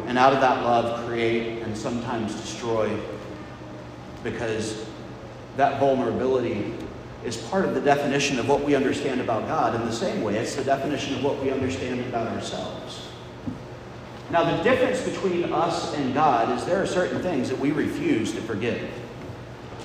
and 0.06 0.18
out 0.18 0.32
of 0.32 0.40
that 0.40 0.64
love, 0.64 1.06
create 1.06 1.62
and 1.62 1.76
sometimes 1.76 2.34
destroy 2.34 2.88
because 4.22 4.86
that 5.56 5.80
vulnerability 5.80 6.74
is 7.24 7.36
part 7.36 7.64
of 7.64 7.74
the 7.74 7.80
definition 7.80 8.38
of 8.38 8.48
what 8.48 8.62
we 8.62 8.74
understand 8.74 9.20
about 9.20 9.46
God 9.46 9.74
in 9.74 9.82
the 9.82 9.92
same 9.92 10.22
way 10.22 10.36
it's 10.36 10.54
the 10.54 10.64
definition 10.64 11.14
of 11.14 11.24
what 11.24 11.42
we 11.42 11.50
understand 11.50 12.00
about 12.00 12.28
ourselves. 12.28 13.08
Now, 14.30 14.56
the 14.56 14.62
difference 14.62 15.02
between 15.02 15.52
us 15.52 15.92
and 15.94 16.14
God 16.14 16.56
is 16.56 16.64
there 16.64 16.80
are 16.80 16.86
certain 16.86 17.20
things 17.20 17.48
that 17.48 17.58
we 17.58 17.72
refuse 17.72 18.32
to 18.32 18.40
forgive. 18.40 18.88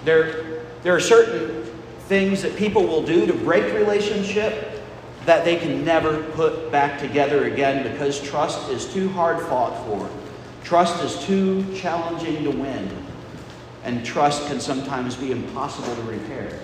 There, 0.04 0.62
there 0.84 0.96
are 0.96 1.00
certain 1.00 1.64
things 2.08 2.44
that 2.44 2.56
people 2.56 2.86
will 2.86 3.04
do 3.04 3.26
to 3.26 3.34
break 3.34 3.74
relationship 3.74 4.84
that 5.26 5.44
they 5.44 5.56
can 5.56 5.84
never 5.84 6.22
put 6.34 6.72
back 6.72 7.00
together 7.00 7.46
again 7.46 7.92
because 7.92 8.22
trust 8.22 8.70
is 8.70 8.86
too 8.94 9.10
hard 9.10 9.42
fought 9.48 9.84
for. 9.88 10.08
Trust 10.64 11.04
is 11.04 11.26
too 11.26 11.66
challenging 11.76 12.44
to 12.44 12.52
win. 12.52 13.05
And 13.86 14.06
trust 14.06 14.48
can 14.48 14.60
sometimes 14.60 15.16
be 15.16 15.32
impossible 15.32 15.96
to 15.96 16.02
repair. 16.02 16.60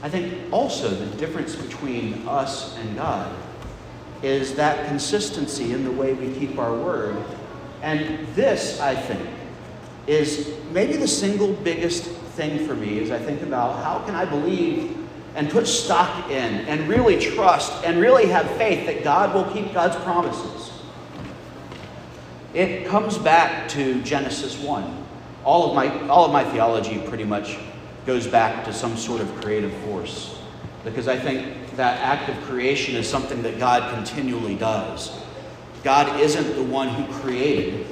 I 0.00 0.08
think 0.08 0.52
also 0.52 0.88
the 0.88 1.16
difference 1.16 1.56
between 1.56 2.26
us 2.28 2.76
and 2.78 2.96
God 2.96 3.34
is 4.22 4.54
that 4.54 4.86
consistency 4.86 5.72
in 5.72 5.84
the 5.84 5.90
way 5.90 6.12
we 6.12 6.32
keep 6.38 6.58
our 6.58 6.74
word. 6.74 7.22
And 7.82 8.26
this, 8.34 8.80
I 8.80 8.94
think, 8.94 9.28
is 10.06 10.54
maybe 10.72 10.94
the 10.94 11.08
single 11.08 11.52
biggest 11.52 12.04
thing 12.04 12.66
for 12.66 12.74
me 12.74 13.00
as 13.02 13.10
I 13.10 13.18
think 13.18 13.42
about 13.42 13.82
how 13.82 13.98
can 14.06 14.14
I 14.14 14.24
believe 14.24 14.96
and 15.34 15.50
put 15.50 15.66
stock 15.66 16.30
in 16.30 16.54
and 16.66 16.88
really 16.88 17.18
trust 17.18 17.84
and 17.84 18.00
really 18.00 18.26
have 18.26 18.48
faith 18.52 18.86
that 18.86 19.04
God 19.04 19.34
will 19.34 19.52
keep 19.52 19.72
God's 19.74 19.96
promises. 19.96 20.72
It 22.54 22.86
comes 22.86 23.18
back 23.18 23.68
to 23.70 24.00
Genesis 24.02 24.58
1. 24.58 25.06
All 25.44 25.68
of 25.68 25.74
my, 25.74 26.08
all 26.08 26.24
of 26.24 26.32
my 26.32 26.44
theology 26.44 26.98
pretty 27.06 27.24
much 27.24 27.58
goes 28.06 28.26
back 28.26 28.64
to 28.64 28.72
some 28.72 28.96
sort 28.96 29.20
of 29.20 29.28
creative 29.42 29.72
force 29.82 30.38
because 30.84 31.08
I 31.08 31.18
think 31.18 31.76
that 31.76 32.00
act 32.00 32.30
of 32.30 32.42
creation 32.44 32.96
is 32.96 33.08
something 33.08 33.42
that 33.42 33.58
God 33.58 33.94
continually 33.94 34.54
does. 34.54 35.12
God 35.84 36.20
isn't 36.20 36.54
the 36.56 36.64
one 36.64 36.88
who 36.88 37.12
created, 37.20 37.86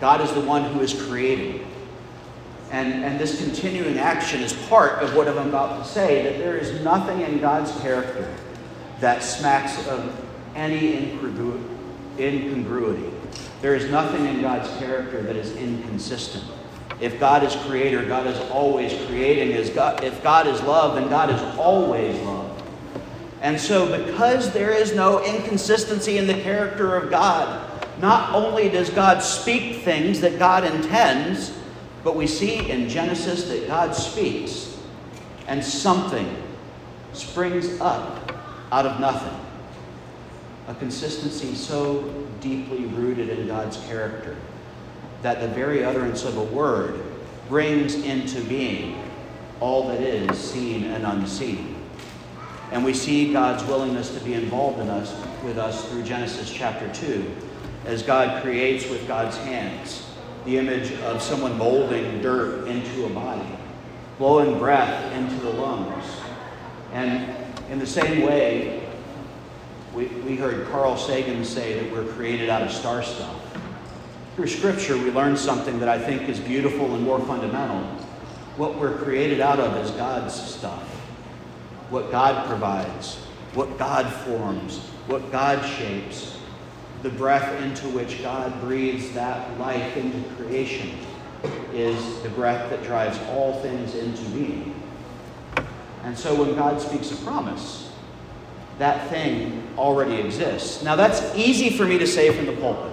God 0.00 0.20
is 0.20 0.32
the 0.32 0.40
one 0.40 0.64
who 0.64 0.80
is 0.80 0.92
creating. 1.06 1.66
And, 2.70 3.04
and 3.04 3.20
this 3.20 3.38
continuing 3.38 3.98
action 3.98 4.40
is 4.40 4.52
part 4.68 5.00
of 5.00 5.14
what 5.14 5.28
I'm 5.28 5.38
about 5.48 5.84
to 5.84 5.88
say 5.88 6.24
that 6.24 6.38
there 6.38 6.56
is 6.56 6.80
nothing 6.82 7.20
in 7.20 7.38
God's 7.38 7.70
character 7.80 8.34
that 8.98 9.22
smacks 9.22 9.86
of 9.86 10.12
any 10.56 11.12
incongruity. 12.18 13.13
There 13.64 13.74
is 13.74 13.90
nothing 13.90 14.26
in 14.26 14.42
God's 14.42 14.68
character 14.76 15.22
that 15.22 15.36
is 15.36 15.56
inconsistent. 15.56 16.44
If 17.00 17.18
God 17.18 17.42
is 17.42 17.56
creator, 17.64 18.04
God 18.04 18.26
is 18.26 18.38
always 18.50 18.92
creating. 19.06 19.52
If 19.52 19.74
God 20.22 20.46
is 20.46 20.62
love, 20.64 20.96
then 20.96 21.08
God 21.08 21.30
is 21.30 21.40
always 21.56 22.14
love. 22.26 22.62
And 23.40 23.58
so, 23.58 24.04
because 24.04 24.52
there 24.52 24.70
is 24.70 24.94
no 24.94 25.24
inconsistency 25.24 26.18
in 26.18 26.26
the 26.26 26.34
character 26.42 26.94
of 26.94 27.08
God, 27.08 27.88
not 28.02 28.34
only 28.34 28.68
does 28.68 28.90
God 28.90 29.20
speak 29.20 29.82
things 29.82 30.20
that 30.20 30.38
God 30.38 30.64
intends, 30.64 31.56
but 32.02 32.16
we 32.16 32.26
see 32.26 32.70
in 32.70 32.86
Genesis 32.86 33.48
that 33.48 33.66
God 33.66 33.94
speaks 33.94 34.76
and 35.46 35.64
something 35.64 36.36
springs 37.14 37.80
up 37.80 38.30
out 38.70 38.84
of 38.84 39.00
nothing. 39.00 39.43
A 40.66 40.74
consistency 40.74 41.54
so 41.54 42.02
deeply 42.40 42.86
rooted 42.86 43.28
in 43.28 43.46
God's 43.46 43.76
character 43.86 44.36
that 45.22 45.40
the 45.40 45.48
very 45.48 45.84
utterance 45.84 46.24
of 46.24 46.36
a 46.36 46.42
word 46.42 47.02
brings 47.48 47.94
into 47.94 48.42
being 48.44 49.02
all 49.60 49.88
that 49.88 50.00
is 50.00 50.38
seen 50.38 50.84
and 50.84 51.04
unseen. 51.04 51.76
And 52.72 52.84
we 52.84 52.94
see 52.94 53.32
God's 53.32 53.62
willingness 53.64 54.16
to 54.16 54.24
be 54.24 54.34
involved 54.34 54.80
in 54.80 54.88
us 54.88 55.14
with 55.44 55.58
us 55.58 55.88
through 55.88 56.02
Genesis 56.02 56.50
chapter 56.50 56.92
2 56.94 57.36
as 57.84 58.02
God 58.02 58.42
creates 58.42 58.88
with 58.88 59.06
God's 59.06 59.36
hands 59.38 60.06
the 60.44 60.58
image 60.58 60.92
of 61.02 61.22
someone 61.22 61.56
molding 61.58 62.20
dirt 62.20 62.66
into 62.66 63.06
a 63.06 63.10
body, 63.10 63.46
blowing 64.18 64.58
breath 64.58 65.12
into 65.12 65.34
the 65.36 65.50
lungs. 65.50 66.04
And 66.92 67.34
in 67.70 67.78
the 67.78 67.86
same 67.86 68.22
way, 68.22 68.83
we, 69.94 70.06
we 70.06 70.36
heard 70.36 70.66
Carl 70.68 70.96
Sagan 70.96 71.44
say 71.44 71.80
that 71.80 71.92
we're 71.92 72.10
created 72.14 72.50
out 72.50 72.62
of 72.62 72.72
star 72.72 73.02
stuff. 73.02 73.40
Through 74.34 74.48
Scripture, 74.48 74.96
we 74.96 75.12
learn 75.12 75.36
something 75.36 75.78
that 75.78 75.88
I 75.88 75.98
think 75.98 76.28
is 76.28 76.40
beautiful 76.40 76.94
and 76.94 77.04
more 77.04 77.20
fundamental. 77.20 77.80
What 78.56 78.76
we're 78.76 78.98
created 78.98 79.40
out 79.40 79.60
of 79.60 79.76
is 79.76 79.92
God's 79.92 80.34
stuff, 80.34 80.82
what 81.90 82.10
God 82.10 82.48
provides, 82.48 83.16
what 83.54 83.78
God 83.78 84.12
forms, 84.24 84.78
what 85.06 85.30
God 85.30 85.64
shapes, 85.64 86.38
the 87.02 87.10
breath 87.10 87.62
into 87.62 87.88
which 87.90 88.22
God 88.22 88.60
breathes 88.60 89.12
that 89.12 89.58
life 89.60 89.96
into 89.96 90.28
creation 90.34 90.96
is 91.72 92.22
the 92.22 92.30
breath 92.30 92.70
that 92.70 92.82
drives 92.82 93.18
all 93.28 93.60
things 93.60 93.94
into 93.94 94.24
being. 94.30 94.74
And 96.02 96.16
so 96.18 96.34
when 96.34 96.54
God 96.54 96.80
speaks 96.80 97.12
a 97.12 97.16
promise, 97.16 97.83
that 98.78 99.08
thing 99.08 99.62
already 99.76 100.16
exists. 100.16 100.82
Now, 100.82 100.96
that's 100.96 101.22
easy 101.36 101.70
for 101.70 101.84
me 101.84 101.98
to 101.98 102.06
say 102.06 102.34
from 102.34 102.46
the 102.46 102.56
pulpit. 102.56 102.92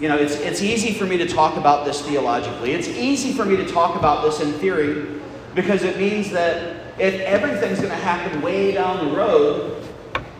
you 0.00 0.08
know, 0.08 0.16
it's, 0.16 0.34
it's 0.36 0.62
easy 0.62 0.92
for 0.92 1.06
me 1.06 1.16
to 1.18 1.26
talk 1.26 1.56
about 1.56 1.84
this 1.84 2.02
theologically. 2.02 2.72
It's 2.72 2.88
easy 2.88 3.32
for 3.32 3.44
me 3.44 3.56
to 3.56 3.66
talk 3.66 3.96
about 3.96 4.24
this 4.24 4.40
in 4.40 4.52
theory 4.54 5.20
because 5.54 5.82
it 5.82 5.98
means 5.98 6.30
that 6.30 6.98
if 6.98 7.20
everything's 7.20 7.78
going 7.78 7.90
to 7.90 7.96
happen 7.96 8.42
way 8.42 8.72
down 8.72 9.08
the 9.08 9.16
road, 9.16 9.82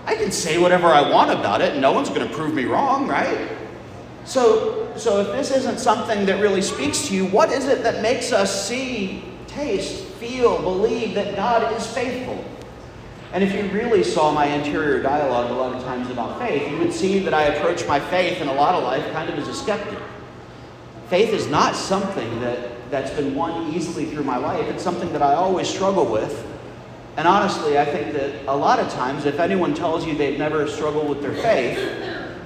I 0.07 0.15
can 0.15 0.33
say 0.33 0.59
whatever 0.59 0.89
I 0.89 1.11
want 1.11 1.31
about 1.31 1.61
it 1.61 1.73
and 1.73 1.81
no 1.81 1.93
one's 1.93 2.09
going 2.09 2.27
to 2.27 2.35
prove 2.35 2.55
me 2.55 2.65
wrong, 2.65 3.07
right? 3.07 3.49
So, 4.25 4.93
so 4.97 5.21
if 5.21 5.29
this 5.29 5.51
isn't 5.51 5.79
something 5.79 6.27
that 6.27 6.41
really 6.41 6.63
speaks 6.63 7.09
to 7.09 7.15
you, 7.15 7.27
what 7.27 7.51
is 7.51 7.67
it 7.67 7.83
that 7.83 8.03
makes 8.03 8.33
us 8.33 8.69
see, 8.69 9.25
taste, 9.47 10.05
feel, 10.05 10.61
believe 10.63 11.15
that 11.15 11.37
God 11.37 11.75
is 11.77 11.87
faithful? 11.87 12.45
And 13.33 13.45
if 13.45 13.55
you 13.55 13.63
really 13.71 14.03
saw 14.03 14.33
my 14.33 14.47
interior 14.47 15.01
dialogue 15.01 15.51
a 15.51 15.55
lot 15.55 15.75
of 15.75 15.85
times 15.85 16.11
about 16.11 16.39
faith, 16.41 16.69
you 16.69 16.79
would 16.79 16.93
see 16.93 17.21
that 17.21 17.33
I 17.33 17.45
approach 17.45 17.87
my 17.87 18.01
faith 18.01 18.41
in 18.41 18.49
a 18.49 18.55
lot 18.55 18.75
of 18.75 18.83
life 18.83 19.09
kind 19.13 19.31
of 19.31 19.39
as 19.39 19.47
a 19.47 19.55
skeptic. 19.55 19.99
Faith 21.09 21.33
is 21.33 21.47
not 21.47 21.77
something 21.77 22.41
that, 22.41 22.91
that's 22.91 23.11
been 23.13 23.35
won 23.35 23.73
easily 23.73 24.07
through 24.07 24.25
my 24.25 24.37
life. 24.37 24.67
It's 24.69 24.83
something 24.83 25.13
that 25.13 25.23
I 25.23 25.35
always 25.35 25.69
struggle 25.69 26.07
with. 26.07 26.47
And 27.17 27.29
honestly, 27.29 27.79
I 27.79 27.85
think 27.85 28.15
that 28.15 28.47
a 28.47 28.57
lot 28.57 28.81
of 28.81 28.91
times, 28.93 29.27
if 29.27 29.39
anyone 29.39 29.75
tells 29.75 30.07
you 30.07 30.17
they've 30.17 30.39
never 30.39 30.67
struggled 30.67 31.09
with 31.09 31.23
their 31.23 31.35
faith, 31.35 31.79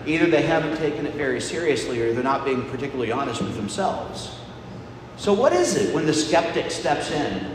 either 0.06 0.26
they 0.26 0.42
haven't 0.42 0.76
taken 0.76 1.06
it 1.06 1.14
very 1.14 1.40
seriously 1.40 2.00
or 2.02 2.12
they're 2.12 2.22
not 2.22 2.44
being 2.44 2.68
particularly 2.70 3.12
honest 3.12 3.40
with 3.40 3.56
themselves. 3.56 4.36
So, 5.16 5.32
what 5.32 5.52
is 5.52 5.76
it 5.76 5.94
when 5.94 6.06
the 6.06 6.12
skeptic 6.12 6.70
steps 6.70 7.10
in? 7.10 7.54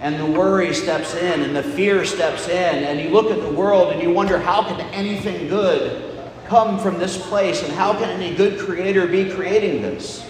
And 0.00 0.18
the 0.18 0.26
worry 0.26 0.72
steps 0.72 1.14
in 1.14 1.42
and 1.42 1.56
the 1.56 1.62
fear 1.62 2.04
steps 2.04 2.48
in 2.48 2.84
and 2.84 3.00
you 3.00 3.10
look 3.10 3.30
at 3.30 3.40
the 3.40 3.52
world 3.52 3.92
and 3.92 4.00
you 4.00 4.10
wonder 4.10 4.38
how 4.38 4.62
can 4.62 4.80
anything 4.92 5.48
good 5.48 6.04
come 6.46 6.78
from 6.78 6.98
this 6.98 7.20
place 7.28 7.62
and 7.62 7.72
how 7.72 7.92
can 7.92 8.08
any 8.08 8.34
good 8.34 8.58
creator 8.58 9.06
be 9.06 9.28
creating 9.30 9.82
this? 9.82 10.24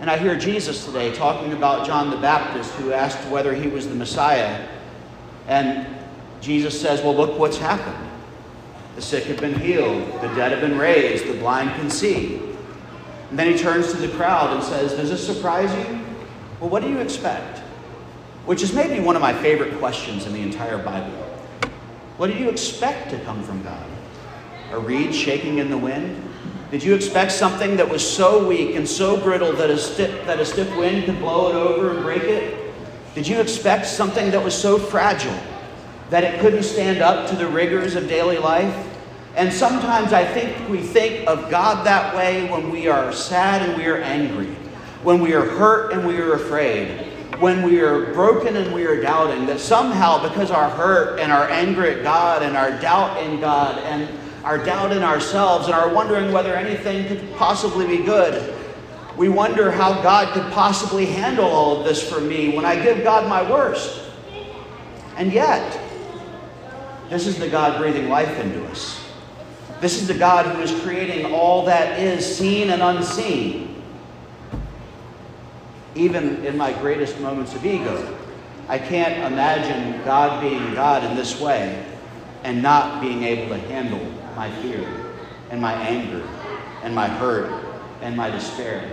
And 0.00 0.10
i 0.10 0.18
hear 0.18 0.36
jesus 0.36 0.84
today 0.84 1.14
talking 1.14 1.54
about 1.54 1.86
john 1.86 2.10
the 2.10 2.18
baptist 2.18 2.70
who 2.74 2.92
asked 2.92 3.26
whether 3.30 3.54
he 3.54 3.68
was 3.68 3.88
the 3.88 3.94
messiah. 3.94 4.68
And 5.48 5.86
jesus 6.42 6.78
says 6.78 7.00
well 7.00 7.16
look 7.16 7.38
what's 7.38 7.56
happened. 7.56 8.10
The 8.96 9.02
sick 9.02 9.24
have 9.24 9.40
been 9.40 9.58
healed 9.58 10.06
the 10.20 10.28
dead 10.34 10.52
have 10.52 10.60
been 10.60 10.76
raised 10.78 11.26
the 11.26 11.38
blind 11.38 11.70
can 11.80 11.88
see 11.88 12.53
and 13.30 13.38
then 13.38 13.50
he 13.50 13.58
turns 13.58 13.90
to 13.92 13.96
the 13.96 14.08
crowd 14.16 14.54
and 14.54 14.62
says, 14.62 14.94
Does 14.94 15.10
this 15.10 15.24
surprise 15.24 15.72
you? 15.74 16.00
Well, 16.60 16.70
what 16.70 16.82
do 16.82 16.88
you 16.88 16.98
expect? 16.98 17.58
Which 18.46 18.62
is 18.62 18.72
maybe 18.72 19.00
one 19.00 19.16
of 19.16 19.22
my 19.22 19.32
favorite 19.32 19.78
questions 19.78 20.26
in 20.26 20.32
the 20.32 20.40
entire 20.40 20.78
Bible. 20.78 21.12
What 22.16 22.28
do 22.28 22.34
you 22.34 22.48
expect 22.48 23.10
to 23.10 23.18
come 23.20 23.42
from 23.42 23.62
God? 23.62 23.86
A 24.70 24.78
reed 24.78 25.14
shaking 25.14 25.58
in 25.58 25.70
the 25.70 25.78
wind? 25.78 26.30
Did 26.70 26.82
you 26.82 26.94
expect 26.94 27.32
something 27.32 27.76
that 27.76 27.88
was 27.88 28.08
so 28.08 28.46
weak 28.46 28.74
and 28.74 28.88
so 28.88 29.16
brittle 29.16 29.52
that 29.52 29.70
a, 29.70 29.78
stiff, 29.78 30.26
that 30.26 30.40
a 30.40 30.44
stiff 30.44 30.74
wind 30.76 31.04
could 31.04 31.18
blow 31.18 31.48
it 31.50 31.54
over 31.54 31.92
and 31.92 32.02
break 32.02 32.22
it? 32.24 32.72
Did 33.14 33.28
you 33.28 33.40
expect 33.40 33.86
something 33.86 34.30
that 34.32 34.42
was 34.42 34.54
so 34.54 34.78
fragile 34.78 35.38
that 36.10 36.24
it 36.24 36.40
couldn't 36.40 36.64
stand 36.64 37.00
up 37.00 37.28
to 37.30 37.36
the 37.36 37.46
rigors 37.46 37.94
of 37.94 38.08
daily 38.08 38.38
life? 38.38 38.74
And 39.36 39.52
sometimes 39.52 40.12
I 40.12 40.24
think 40.24 40.68
we 40.68 40.80
think 40.80 41.26
of 41.26 41.50
God 41.50 41.84
that 41.86 42.14
way 42.14 42.48
when 42.50 42.70
we 42.70 42.86
are 42.86 43.12
sad 43.12 43.68
and 43.68 43.76
we 43.76 43.86
are 43.86 43.96
angry, 43.96 44.46
when 45.02 45.20
we 45.20 45.34
are 45.34 45.44
hurt 45.44 45.92
and 45.92 46.06
we 46.06 46.18
are 46.18 46.34
afraid, 46.34 47.12
when 47.40 47.62
we 47.62 47.80
are 47.80 48.12
broken 48.12 48.54
and 48.54 48.72
we 48.72 48.86
are 48.86 49.00
doubting, 49.02 49.46
that 49.46 49.58
somehow 49.58 50.22
because 50.28 50.52
our 50.52 50.70
hurt 50.70 51.18
and 51.18 51.32
our 51.32 51.48
anger 51.50 51.84
at 51.84 52.04
God 52.04 52.44
and 52.44 52.56
our 52.56 52.70
doubt 52.80 53.20
in 53.24 53.40
God 53.40 53.78
and 53.84 54.08
our 54.44 54.64
doubt 54.64 54.92
in 54.92 55.02
ourselves 55.02 55.66
and 55.66 55.74
our 55.74 55.92
wondering 55.92 56.30
whether 56.30 56.54
anything 56.54 57.08
could 57.08 57.34
possibly 57.34 57.88
be 57.88 58.04
good, 58.04 58.54
we 59.16 59.28
wonder 59.28 59.70
how 59.70 60.00
God 60.00 60.32
could 60.32 60.52
possibly 60.52 61.06
handle 61.06 61.46
all 61.46 61.78
of 61.78 61.84
this 61.84 62.08
for 62.08 62.20
me 62.20 62.54
when 62.54 62.64
I 62.64 62.80
give 62.80 63.02
God 63.02 63.28
my 63.28 63.48
worst. 63.50 64.00
And 65.16 65.32
yet, 65.32 65.80
this 67.08 67.26
is 67.26 67.38
the 67.38 67.48
God 67.48 67.80
breathing 67.80 68.08
life 68.08 68.38
into 68.38 68.64
us. 68.66 69.03
This 69.84 70.00
is 70.00 70.08
the 70.08 70.14
God 70.14 70.46
who 70.46 70.62
is 70.62 70.72
creating 70.80 71.30
all 71.34 71.66
that 71.66 72.00
is 72.00 72.24
seen 72.24 72.70
and 72.70 72.80
unseen. 72.80 73.82
Even 75.94 76.42
in 76.46 76.56
my 76.56 76.72
greatest 76.72 77.20
moments 77.20 77.54
of 77.54 77.66
ego, 77.66 78.16
I 78.66 78.78
can't 78.78 79.30
imagine 79.30 80.02
God 80.02 80.40
being 80.40 80.72
God 80.72 81.04
in 81.04 81.14
this 81.14 81.38
way 81.38 81.84
and 82.44 82.62
not 82.62 83.02
being 83.02 83.24
able 83.24 83.54
to 83.54 83.58
handle 83.58 84.00
my 84.34 84.50
fear 84.62 84.88
and 85.50 85.60
my 85.60 85.74
anger 85.74 86.26
and 86.82 86.94
my 86.94 87.06
hurt 87.06 87.52
and 88.00 88.16
my 88.16 88.30
despair. 88.30 88.90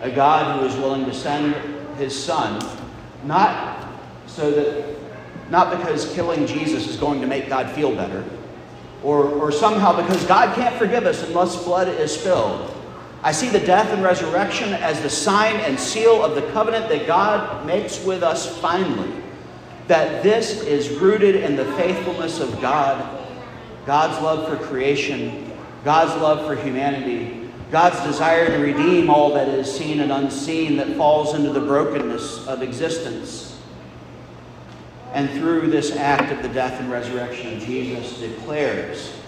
A 0.00 0.10
God 0.10 0.58
who 0.58 0.66
is 0.66 0.74
willing 0.74 1.04
to 1.04 1.14
send 1.14 1.54
his 1.96 2.12
son, 2.12 2.60
not 3.22 3.88
so 4.26 4.50
that, 4.50 4.96
not 5.48 5.70
because 5.78 6.12
killing 6.12 6.44
Jesus 6.44 6.88
is 6.88 6.96
going 6.96 7.20
to 7.20 7.28
make 7.28 7.48
God 7.48 7.70
feel 7.70 7.94
better 7.94 8.24
or, 9.02 9.24
or 9.24 9.52
somehow 9.52 10.00
because 10.00 10.24
God 10.24 10.54
can't 10.54 10.76
forgive 10.76 11.06
us 11.06 11.22
unless 11.22 11.62
blood 11.64 11.88
is 11.88 12.18
spilled. 12.18 12.72
I 13.22 13.32
see 13.32 13.48
the 13.48 13.60
death 13.60 13.92
and 13.92 14.02
resurrection 14.02 14.72
as 14.74 15.00
the 15.00 15.10
sign 15.10 15.56
and 15.56 15.78
seal 15.78 16.24
of 16.24 16.34
the 16.34 16.42
covenant 16.52 16.88
that 16.88 17.06
God 17.06 17.66
makes 17.66 18.02
with 18.04 18.22
us 18.22 18.58
finally. 18.60 19.12
That 19.88 20.22
this 20.22 20.62
is 20.62 20.90
rooted 20.90 21.36
in 21.36 21.56
the 21.56 21.64
faithfulness 21.72 22.40
of 22.40 22.60
God, 22.60 23.26
God's 23.84 24.22
love 24.22 24.48
for 24.48 24.64
creation, 24.66 25.52
God's 25.84 26.20
love 26.20 26.46
for 26.46 26.54
humanity, 26.54 27.48
God's 27.70 28.00
desire 28.04 28.46
to 28.46 28.58
redeem 28.58 29.10
all 29.10 29.34
that 29.34 29.48
is 29.48 29.72
seen 29.72 30.00
and 30.00 30.12
unseen 30.12 30.76
that 30.76 30.96
falls 30.96 31.34
into 31.34 31.50
the 31.50 31.60
brokenness 31.60 32.46
of 32.46 32.62
existence. 32.62 33.55
And 35.16 35.30
through 35.30 35.68
this 35.68 35.96
act 35.96 36.30
of 36.30 36.42
the 36.42 36.48
death 36.50 36.78
and 36.78 36.90
resurrection 36.92 37.58
Jesus 37.60 38.20
declares 38.20 39.18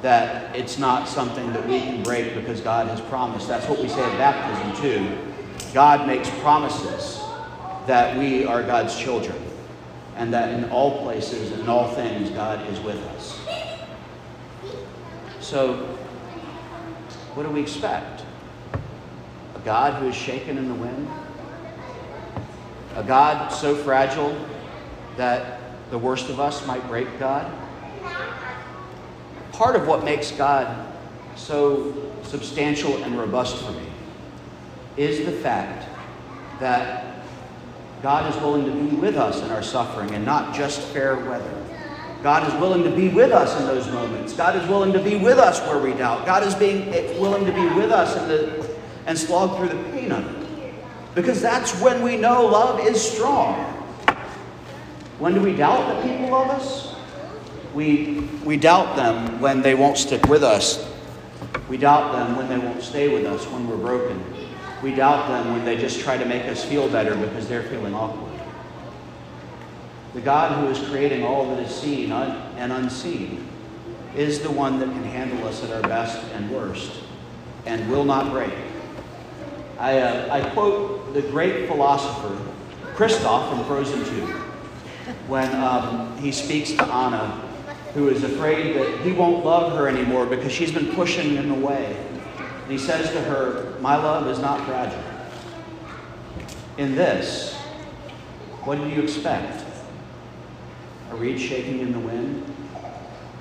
that 0.00 0.54
it's 0.54 0.78
not 0.78 1.08
something 1.08 1.52
that 1.52 1.66
we 1.66 1.80
can 1.80 2.00
break 2.04 2.36
because 2.36 2.60
God 2.60 2.86
has 2.86 3.00
promised. 3.00 3.48
That's 3.48 3.68
what 3.68 3.80
we 3.80 3.88
say 3.88 4.04
at 4.04 4.18
baptism, 4.18 4.80
too. 4.80 5.18
God 5.74 6.06
makes 6.06 6.30
promises 6.38 7.20
that 7.88 8.16
we 8.16 8.44
are 8.44 8.62
God's 8.62 8.96
children 8.96 9.36
and 10.14 10.32
that 10.32 10.54
in 10.54 10.70
all 10.70 11.02
places 11.02 11.50
and 11.50 11.68
all 11.68 11.88
things 11.88 12.30
God 12.30 12.64
is 12.68 12.78
with 12.78 13.02
us. 13.08 13.40
So, 15.40 15.74
what 17.34 17.42
do 17.42 17.48
we 17.48 17.62
expect? 17.62 18.22
A 19.56 19.58
God 19.64 20.00
who 20.00 20.06
is 20.06 20.14
shaken 20.14 20.56
in 20.56 20.68
the 20.68 20.74
wind? 20.74 21.08
A 22.94 23.02
God 23.02 23.48
so 23.48 23.74
fragile 23.74 24.36
that 25.16 25.60
the 25.90 25.98
worst 25.98 26.28
of 26.28 26.40
us 26.40 26.66
might 26.66 26.86
break 26.88 27.18
God. 27.18 27.50
Part 29.52 29.76
of 29.76 29.86
what 29.86 30.04
makes 30.04 30.30
God 30.32 30.92
so 31.36 31.94
substantial 32.22 33.02
and 33.02 33.18
robust 33.18 33.62
for 33.62 33.72
me 33.72 33.86
is 34.96 35.24
the 35.24 35.32
fact 35.32 35.88
that 36.60 37.24
God 38.02 38.34
is 38.34 38.40
willing 38.42 38.64
to 38.64 38.70
be 38.70 38.96
with 38.96 39.16
us 39.16 39.42
in 39.42 39.50
our 39.50 39.62
suffering 39.62 40.10
and 40.14 40.24
not 40.24 40.54
just 40.54 40.80
fair 40.88 41.16
weather. 41.16 41.64
God 42.22 42.46
is 42.52 42.60
willing 42.60 42.82
to 42.82 42.90
be 42.90 43.08
with 43.08 43.30
us 43.30 43.58
in 43.60 43.66
those 43.66 43.86
moments. 43.88 44.32
God 44.32 44.56
is 44.56 44.68
willing 44.68 44.92
to 44.92 45.02
be 45.02 45.16
with 45.16 45.38
us 45.38 45.60
where 45.68 45.78
we 45.78 45.92
doubt. 45.94 46.26
God 46.26 46.42
is 46.42 46.54
being 46.54 46.90
willing 47.20 47.44
to 47.44 47.52
be 47.52 47.66
with 47.74 47.90
us 47.90 48.16
in 48.16 48.28
the, 48.28 48.76
and 49.06 49.16
slog 49.16 49.56
through 49.56 49.68
the 49.68 49.84
pain 49.90 50.12
of 50.12 50.26
it. 50.26 50.74
Because 51.14 51.40
that's 51.40 51.78
when 51.80 52.02
we 52.02 52.16
know 52.16 52.46
love 52.46 52.80
is 52.80 53.00
strong. 53.00 53.75
When 55.18 55.32
do 55.32 55.40
we 55.40 55.56
doubt 55.56 55.88
that 55.88 56.02
people 56.02 56.28
love 56.28 56.50
us? 56.50 56.94
We, 57.74 58.28
we 58.44 58.58
doubt 58.58 58.96
them 58.96 59.40
when 59.40 59.62
they 59.62 59.74
won't 59.74 59.96
stick 59.96 60.26
with 60.26 60.42
us. 60.42 60.86
We 61.70 61.78
doubt 61.78 62.12
them 62.12 62.36
when 62.36 62.48
they 62.48 62.58
won't 62.58 62.82
stay 62.82 63.08
with 63.08 63.24
us 63.24 63.46
when 63.46 63.68
we're 63.68 63.78
broken. 63.78 64.22
We 64.82 64.94
doubt 64.94 65.28
them 65.28 65.52
when 65.54 65.64
they 65.64 65.78
just 65.78 66.00
try 66.00 66.18
to 66.18 66.24
make 66.26 66.44
us 66.44 66.62
feel 66.62 66.88
better 66.88 67.14
because 67.14 67.48
they're 67.48 67.62
feeling 67.62 67.94
awkward. 67.94 68.40
The 70.12 70.20
God 70.20 70.58
who 70.58 70.68
is 70.68 70.86
creating 70.88 71.24
all 71.24 71.48
that 71.48 71.62
is 71.62 71.74
seen 71.74 72.12
and 72.12 72.72
unseen 72.72 73.48
is 74.14 74.40
the 74.40 74.50
one 74.50 74.78
that 74.80 74.86
can 74.86 75.04
handle 75.04 75.46
us 75.48 75.64
at 75.64 75.70
our 75.70 75.82
best 75.82 76.22
and 76.34 76.50
worst 76.50 76.92
and 77.64 77.90
will 77.90 78.04
not 78.04 78.32
break. 78.32 78.52
I, 79.78 79.98
uh, 79.98 80.34
I 80.34 80.50
quote 80.50 81.14
the 81.14 81.22
great 81.22 81.68
philosopher 81.68 82.38
Kristoff 82.94 83.50
from 83.50 83.64
Frozen 83.64 84.04
2 84.04 84.42
when 85.28 85.54
um, 85.54 86.16
he 86.18 86.32
speaks 86.32 86.72
to 86.72 86.84
Anna, 86.84 87.28
who 87.94 88.08
is 88.08 88.24
afraid 88.24 88.76
that 88.76 89.00
he 89.00 89.12
won't 89.12 89.44
love 89.44 89.72
her 89.76 89.88
anymore 89.88 90.26
because 90.26 90.52
she's 90.52 90.72
been 90.72 90.94
pushing 90.94 91.36
him 91.36 91.50
away. 91.50 91.96
And 92.38 92.72
he 92.72 92.78
says 92.78 93.10
to 93.12 93.20
her, 93.22 93.78
My 93.80 93.96
love 93.96 94.26
is 94.26 94.38
not 94.38 94.64
fragile. 94.66 95.02
In 96.78 96.94
this, 96.94 97.54
what 98.64 98.76
do 98.76 98.88
you 98.88 99.00
expect? 99.00 99.64
A 101.12 101.16
reed 101.16 101.40
shaking 101.40 101.80
in 101.80 101.92
the 101.92 102.00
wind? 102.00 102.44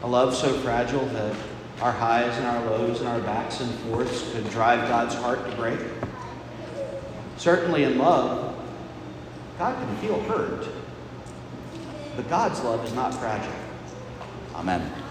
A 0.04 0.08
love 0.08 0.36
so 0.36 0.54
fragile 0.60 1.06
that 1.08 1.36
our 1.82 1.92
highs 1.92 2.38
and 2.38 2.46
our 2.46 2.64
lows 2.66 3.00
and 3.00 3.10
our 3.10 3.20
backs 3.22 3.60
and 3.60 3.74
forths 3.80 4.32
could 4.32 4.48
drive 4.52 4.88
God's 4.88 5.16
heart 5.16 5.50
to 5.50 5.56
break? 5.56 5.80
Certainly 7.38 7.84
in 7.84 7.98
love, 7.98 8.56
God 9.58 9.76
can 9.76 9.98
feel 9.98 10.22
hurt. 10.22 10.68
But 12.16 12.30
God's 12.30 12.62
love 12.62 12.86
is 12.86 12.94
not 12.94 13.14
fragile. 13.14 13.52
Amen. 14.56 15.05